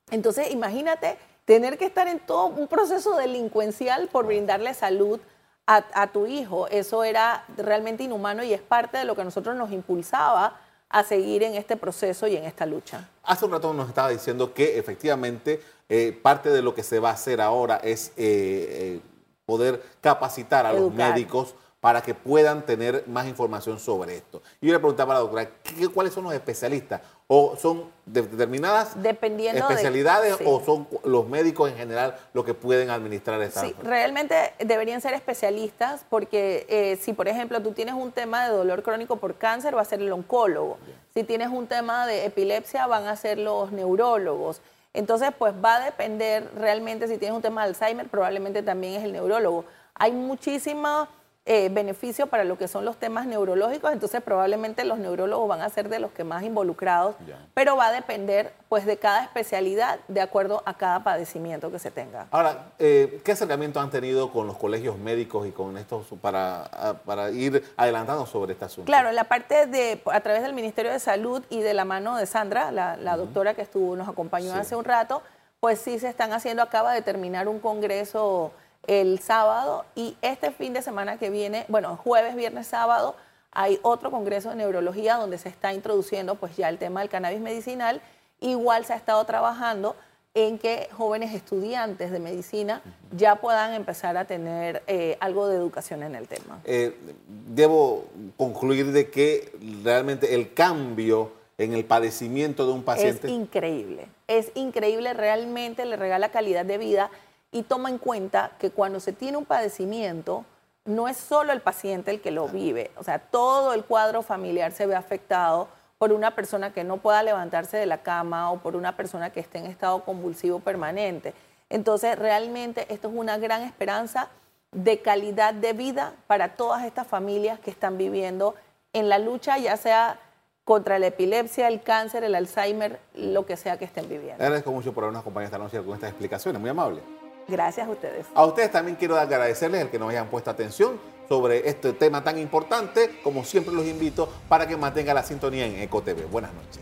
Entonces, 0.09 0.51
imagínate 0.51 1.17
tener 1.45 1.77
que 1.77 1.85
estar 1.85 2.07
en 2.07 2.19
todo 2.19 2.47
un 2.47 2.67
proceso 2.67 3.15
delincuencial 3.15 4.07
por 4.07 4.25
brindarle 4.25 4.73
salud 4.73 5.19
a, 5.67 6.07
tu 6.07 6.25
hijo. 6.27 6.67
Eso 6.67 7.05
era 7.05 7.45
realmente 7.55 8.03
inhumano 8.03 8.43
y 8.43 8.53
es 8.53 8.61
parte 8.61 8.97
de 8.97 9.05
lo 9.05 9.15
que 9.15 9.21
a 9.21 9.23
nosotros 9.23 9.55
nos 9.55 9.71
impulsaba 9.71 10.59
a 10.89 11.03
seguir 11.03 11.43
en 11.43 11.55
este 11.55 11.77
proceso 11.77 12.27
y 12.27 12.35
en 12.35 12.43
esta 12.43 12.65
lucha. 12.65 13.07
Hace 13.23 13.45
un 13.45 13.51
rato 13.51 13.73
nos 13.73 13.87
estaba 13.87 14.09
diciendo 14.09 14.53
que 14.53 14.77
efectivamente 14.77 15.61
eh, 15.87 16.17
parte 16.21 16.49
de 16.49 16.61
lo 16.61 16.75
que 16.75 16.83
se 16.83 16.99
va 16.99 17.11
a 17.11 17.13
hacer 17.13 17.39
ahora 17.39 17.77
es 17.77 18.09
eh, 18.09 18.13
eh, 18.17 19.01
poder 19.45 19.81
capacitar 20.01 20.65
a 20.65 20.73
los 20.73 20.93
médicos 20.93 21.55
para 21.81 22.03
que 22.03 22.13
puedan 22.13 22.63
tener 22.63 23.03
más 23.07 23.27
información 23.27 23.79
sobre 23.79 24.15
esto. 24.15 24.41
Y 24.61 24.67
yo 24.67 24.73
le 24.73 24.79
preguntaba 24.79 25.13
a 25.13 25.15
la 25.15 25.21
doctora, 25.21 25.49
¿cuáles 25.91 26.13
son 26.13 26.23
los 26.23 26.33
especialistas? 26.33 27.01
¿O 27.25 27.55
son 27.57 27.85
determinadas 28.05 29.01
Dependiendo 29.01 29.67
especialidades 29.67 30.37
o 30.45 30.63
son 30.63 30.87
los 31.03 31.27
médicos 31.27 31.71
en 31.71 31.77
general 31.77 32.15
los 32.33 32.45
que 32.45 32.53
pueden 32.53 32.91
administrar 32.91 33.41
esta 33.41 33.61
Sí, 33.61 33.73
realmente 33.81 34.53
deberían 34.59 35.01
ser 35.01 35.15
especialistas 35.15 36.05
porque 36.07 36.67
eh, 36.69 36.99
si, 37.01 37.13
por 37.13 37.27
ejemplo, 37.27 37.61
tú 37.63 37.71
tienes 37.71 37.95
un 37.95 38.11
tema 38.11 38.45
de 38.45 38.51
dolor 38.53 38.83
crónico 38.83 39.15
por 39.15 39.35
cáncer, 39.35 39.75
va 39.75 39.81
a 39.81 39.85
ser 39.85 40.01
el 40.01 40.11
oncólogo. 40.11 40.77
Si 41.15 41.23
tienes 41.23 41.49
un 41.49 41.65
tema 41.65 42.05
de 42.05 42.25
epilepsia, 42.25 42.85
van 42.85 43.07
a 43.07 43.15
ser 43.15 43.39
los 43.39 43.71
neurólogos. 43.71 44.61
Entonces, 44.93 45.31
pues 45.35 45.53
va 45.63 45.77
a 45.77 45.85
depender 45.85 46.47
realmente 46.55 47.07
si 47.07 47.17
tienes 47.17 47.35
un 47.35 47.41
tema 47.41 47.63
de 47.63 47.69
Alzheimer, 47.69 48.07
probablemente 48.07 48.61
también 48.61 48.95
es 48.95 49.03
el 49.03 49.13
neurólogo. 49.13 49.65
Hay 49.95 50.11
muchísimas 50.11 51.07
eh, 51.45 51.69
beneficio 51.69 52.27
para 52.27 52.43
lo 52.43 52.55
que 52.55 52.67
son 52.67 52.85
los 52.85 52.97
temas 52.97 53.25
neurológicos, 53.25 53.91
entonces 53.91 54.21
probablemente 54.21 54.85
los 54.85 54.99
neurólogos 54.99 55.49
van 55.49 55.61
a 55.61 55.69
ser 55.69 55.89
de 55.89 55.97
los 55.97 56.11
que 56.11 56.23
más 56.23 56.43
involucrados, 56.43 57.15
pero 57.55 57.75
va 57.75 57.87
a 57.87 57.91
depender 57.91 58.53
pues 58.69 58.85
de 58.85 58.97
cada 58.97 59.23
especialidad 59.23 59.99
de 60.07 60.21
acuerdo 60.21 60.61
a 60.65 60.75
cada 60.75 61.03
padecimiento 61.03 61.71
que 61.71 61.79
se 61.79 61.89
tenga. 61.89 62.27
Ahora, 62.29 62.71
eh, 62.77 63.21
¿qué 63.25 63.31
acercamiento 63.31 63.79
han 63.79 63.89
tenido 63.89 64.31
con 64.31 64.45
los 64.45 64.55
colegios 64.55 64.99
médicos 64.99 65.47
y 65.47 65.51
con 65.51 65.77
estos 65.77 66.05
para, 66.21 67.01
para 67.05 67.31
ir 67.31 67.63
adelantando 67.75 68.27
sobre 68.27 68.53
este 68.53 68.65
asunto? 68.65 68.85
Claro, 68.85 69.11
la 69.11 69.23
parte 69.23 69.65
de, 69.65 69.99
a 70.11 70.21
través 70.21 70.43
del 70.43 70.53
Ministerio 70.53 70.91
de 70.91 70.99
Salud 70.99 71.43
y 71.49 71.61
de 71.61 71.73
la 71.73 71.85
mano 71.85 72.17
de 72.17 72.27
Sandra, 72.27 72.71
la, 72.71 73.17
doctora 73.17 73.55
que 73.55 73.63
estuvo, 73.63 73.95
nos 73.95 74.07
acompañó 74.07 74.53
hace 74.53 74.75
un 74.75 74.85
rato, 74.85 75.23
pues 75.59 75.79
sí 75.79 75.97
se 75.97 76.07
están 76.07 76.33
haciendo, 76.33 76.61
acaba 76.61 76.93
de 76.93 77.01
terminar 77.01 77.47
un 77.47 77.59
congreso 77.59 78.51
el 78.87 79.19
sábado 79.19 79.85
y 79.95 80.17
este 80.21 80.51
fin 80.51 80.73
de 80.73 80.81
semana 80.81 81.17
que 81.17 81.29
viene, 81.29 81.65
bueno, 81.67 81.97
jueves, 81.97 82.35
viernes, 82.35 82.67
sábado, 82.67 83.15
hay 83.51 83.79
otro 83.81 84.11
congreso 84.11 84.49
de 84.49 84.55
neurología 84.55 85.15
donde 85.15 85.37
se 85.37 85.49
está 85.49 85.73
introduciendo 85.73 86.35
pues 86.35 86.55
ya 86.55 86.69
el 86.69 86.77
tema 86.77 87.01
del 87.01 87.09
cannabis 87.09 87.41
medicinal. 87.41 88.01
Igual 88.39 88.85
se 88.85 88.93
ha 88.93 88.95
estado 88.95 89.23
trabajando 89.25 89.95
en 90.33 90.57
que 90.57 90.87
jóvenes 90.93 91.33
estudiantes 91.33 92.11
de 92.11 92.19
medicina 92.19 92.81
ya 93.15 93.35
puedan 93.35 93.73
empezar 93.73 94.15
a 94.15 94.25
tener 94.25 94.81
eh, 94.87 95.17
algo 95.19 95.47
de 95.47 95.57
educación 95.57 96.03
en 96.03 96.15
el 96.15 96.27
tema. 96.27 96.61
Eh, 96.63 96.95
debo 97.27 98.05
concluir 98.37 98.93
de 98.93 99.09
que 99.09 99.51
realmente 99.83 100.33
el 100.33 100.53
cambio 100.53 101.33
en 101.57 101.73
el 101.73 101.83
padecimiento 101.83 102.65
de 102.65 102.71
un 102.71 102.83
paciente... 102.83 103.27
Es 103.27 103.33
increíble, 103.33 104.07
es 104.27 104.51
increíble, 104.55 105.13
realmente 105.13 105.85
le 105.85 105.97
regala 105.97 106.29
calidad 106.29 106.65
de 106.65 106.77
vida 106.77 107.11
y 107.51 107.63
toma 107.63 107.89
en 107.89 107.97
cuenta 107.97 108.51
que 108.59 108.71
cuando 108.71 108.99
se 108.99 109.13
tiene 109.13 109.37
un 109.37 109.45
padecimiento, 109.45 110.45
no 110.85 111.07
es 111.07 111.17
solo 111.17 111.51
el 111.51 111.61
paciente 111.61 112.11
el 112.11 112.21
que 112.21 112.31
lo 112.31 112.47
vive, 112.47 112.91
o 112.97 113.03
sea, 113.03 113.19
todo 113.19 113.73
el 113.73 113.83
cuadro 113.85 114.23
familiar 114.23 114.71
se 114.71 114.85
ve 114.85 114.95
afectado 114.95 115.67
por 115.97 116.11
una 116.11 116.33
persona 116.33 116.73
que 116.73 116.83
no 116.83 116.97
pueda 116.97 117.21
levantarse 117.21 117.77
de 117.77 117.85
la 117.85 117.99
cama 117.99 118.51
o 118.51 118.57
por 118.57 118.75
una 118.75 118.97
persona 118.97 119.31
que 119.31 119.39
esté 119.39 119.59
en 119.59 119.67
estado 119.67 120.03
convulsivo 120.03 120.59
permanente. 120.59 121.35
Entonces, 121.69 122.17
realmente 122.17 122.87
esto 122.89 123.09
es 123.09 123.13
una 123.15 123.37
gran 123.37 123.61
esperanza 123.61 124.29
de 124.71 124.99
calidad 125.01 125.53
de 125.53 125.73
vida 125.73 126.13
para 126.25 126.55
todas 126.55 126.85
estas 126.85 127.05
familias 127.05 127.59
que 127.59 127.69
están 127.69 127.99
viviendo 127.99 128.55
en 128.93 129.09
la 129.09 129.19
lucha, 129.19 129.59
ya 129.59 129.77
sea 129.77 130.19
contra 130.63 130.97
la 130.97 131.07
epilepsia, 131.07 131.67
el 131.67 131.83
cáncer, 131.83 132.23
el 132.23 132.33
Alzheimer, 132.33 132.99
lo 133.13 133.45
que 133.45 133.55
sea 133.55 133.77
que 133.77 133.85
estén 133.85 134.09
viviendo. 134.09 134.43
Agradezco 134.43 134.71
mucho 134.71 134.93
por 134.93 135.03
habernos 135.03 135.21
acompañado 135.21 135.47
esta 135.47 135.57
noche 135.59 135.85
con 135.85 135.93
estas 135.93 136.09
explicaciones, 136.09 136.59
muy 136.59 136.69
amable. 136.71 137.01
Gracias 137.47 137.87
a 137.87 137.91
ustedes. 137.91 138.25
A 138.33 138.45
ustedes 138.45 138.71
también 138.71 138.95
quiero 138.95 139.17
agradecerles 139.17 139.81
el 139.81 139.89
que 139.89 139.99
nos 139.99 140.09
hayan 140.09 140.27
puesto 140.27 140.49
atención 140.49 140.99
sobre 141.27 141.69
este 141.69 141.93
tema 141.93 142.23
tan 142.23 142.37
importante. 142.37 143.19
Como 143.23 143.43
siempre 143.43 143.73
los 143.73 143.85
invito 143.85 144.29
para 144.47 144.67
que 144.67 144.77
mantengan 144.77 145.15
la 145.15 145.23
sintonía 145.23 145.65
en 145.65 145.79
EcoTV. 145.79 146.29
Buenas 146.29 146.51
noches. 146.53 146.81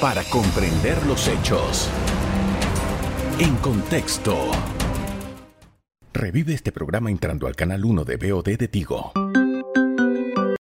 Para 0.00 0.22
comprender 0.24 1.04
los 1.06 1.28
hechos. 1.28 1.88
En 3.38 3.56
contexto. 3.56 4.36
Revive 6.12 6.54
este 6.54 6.72
programa 6.72 7.10
entrando 7.10 7.46
al 7.46 7.56
canal 7.56 7.84
1 7.84 8.04
de 8.04 8.16
BOD 8.16 8.58
de 8.58 8.68
Tigo. 8.68 9.12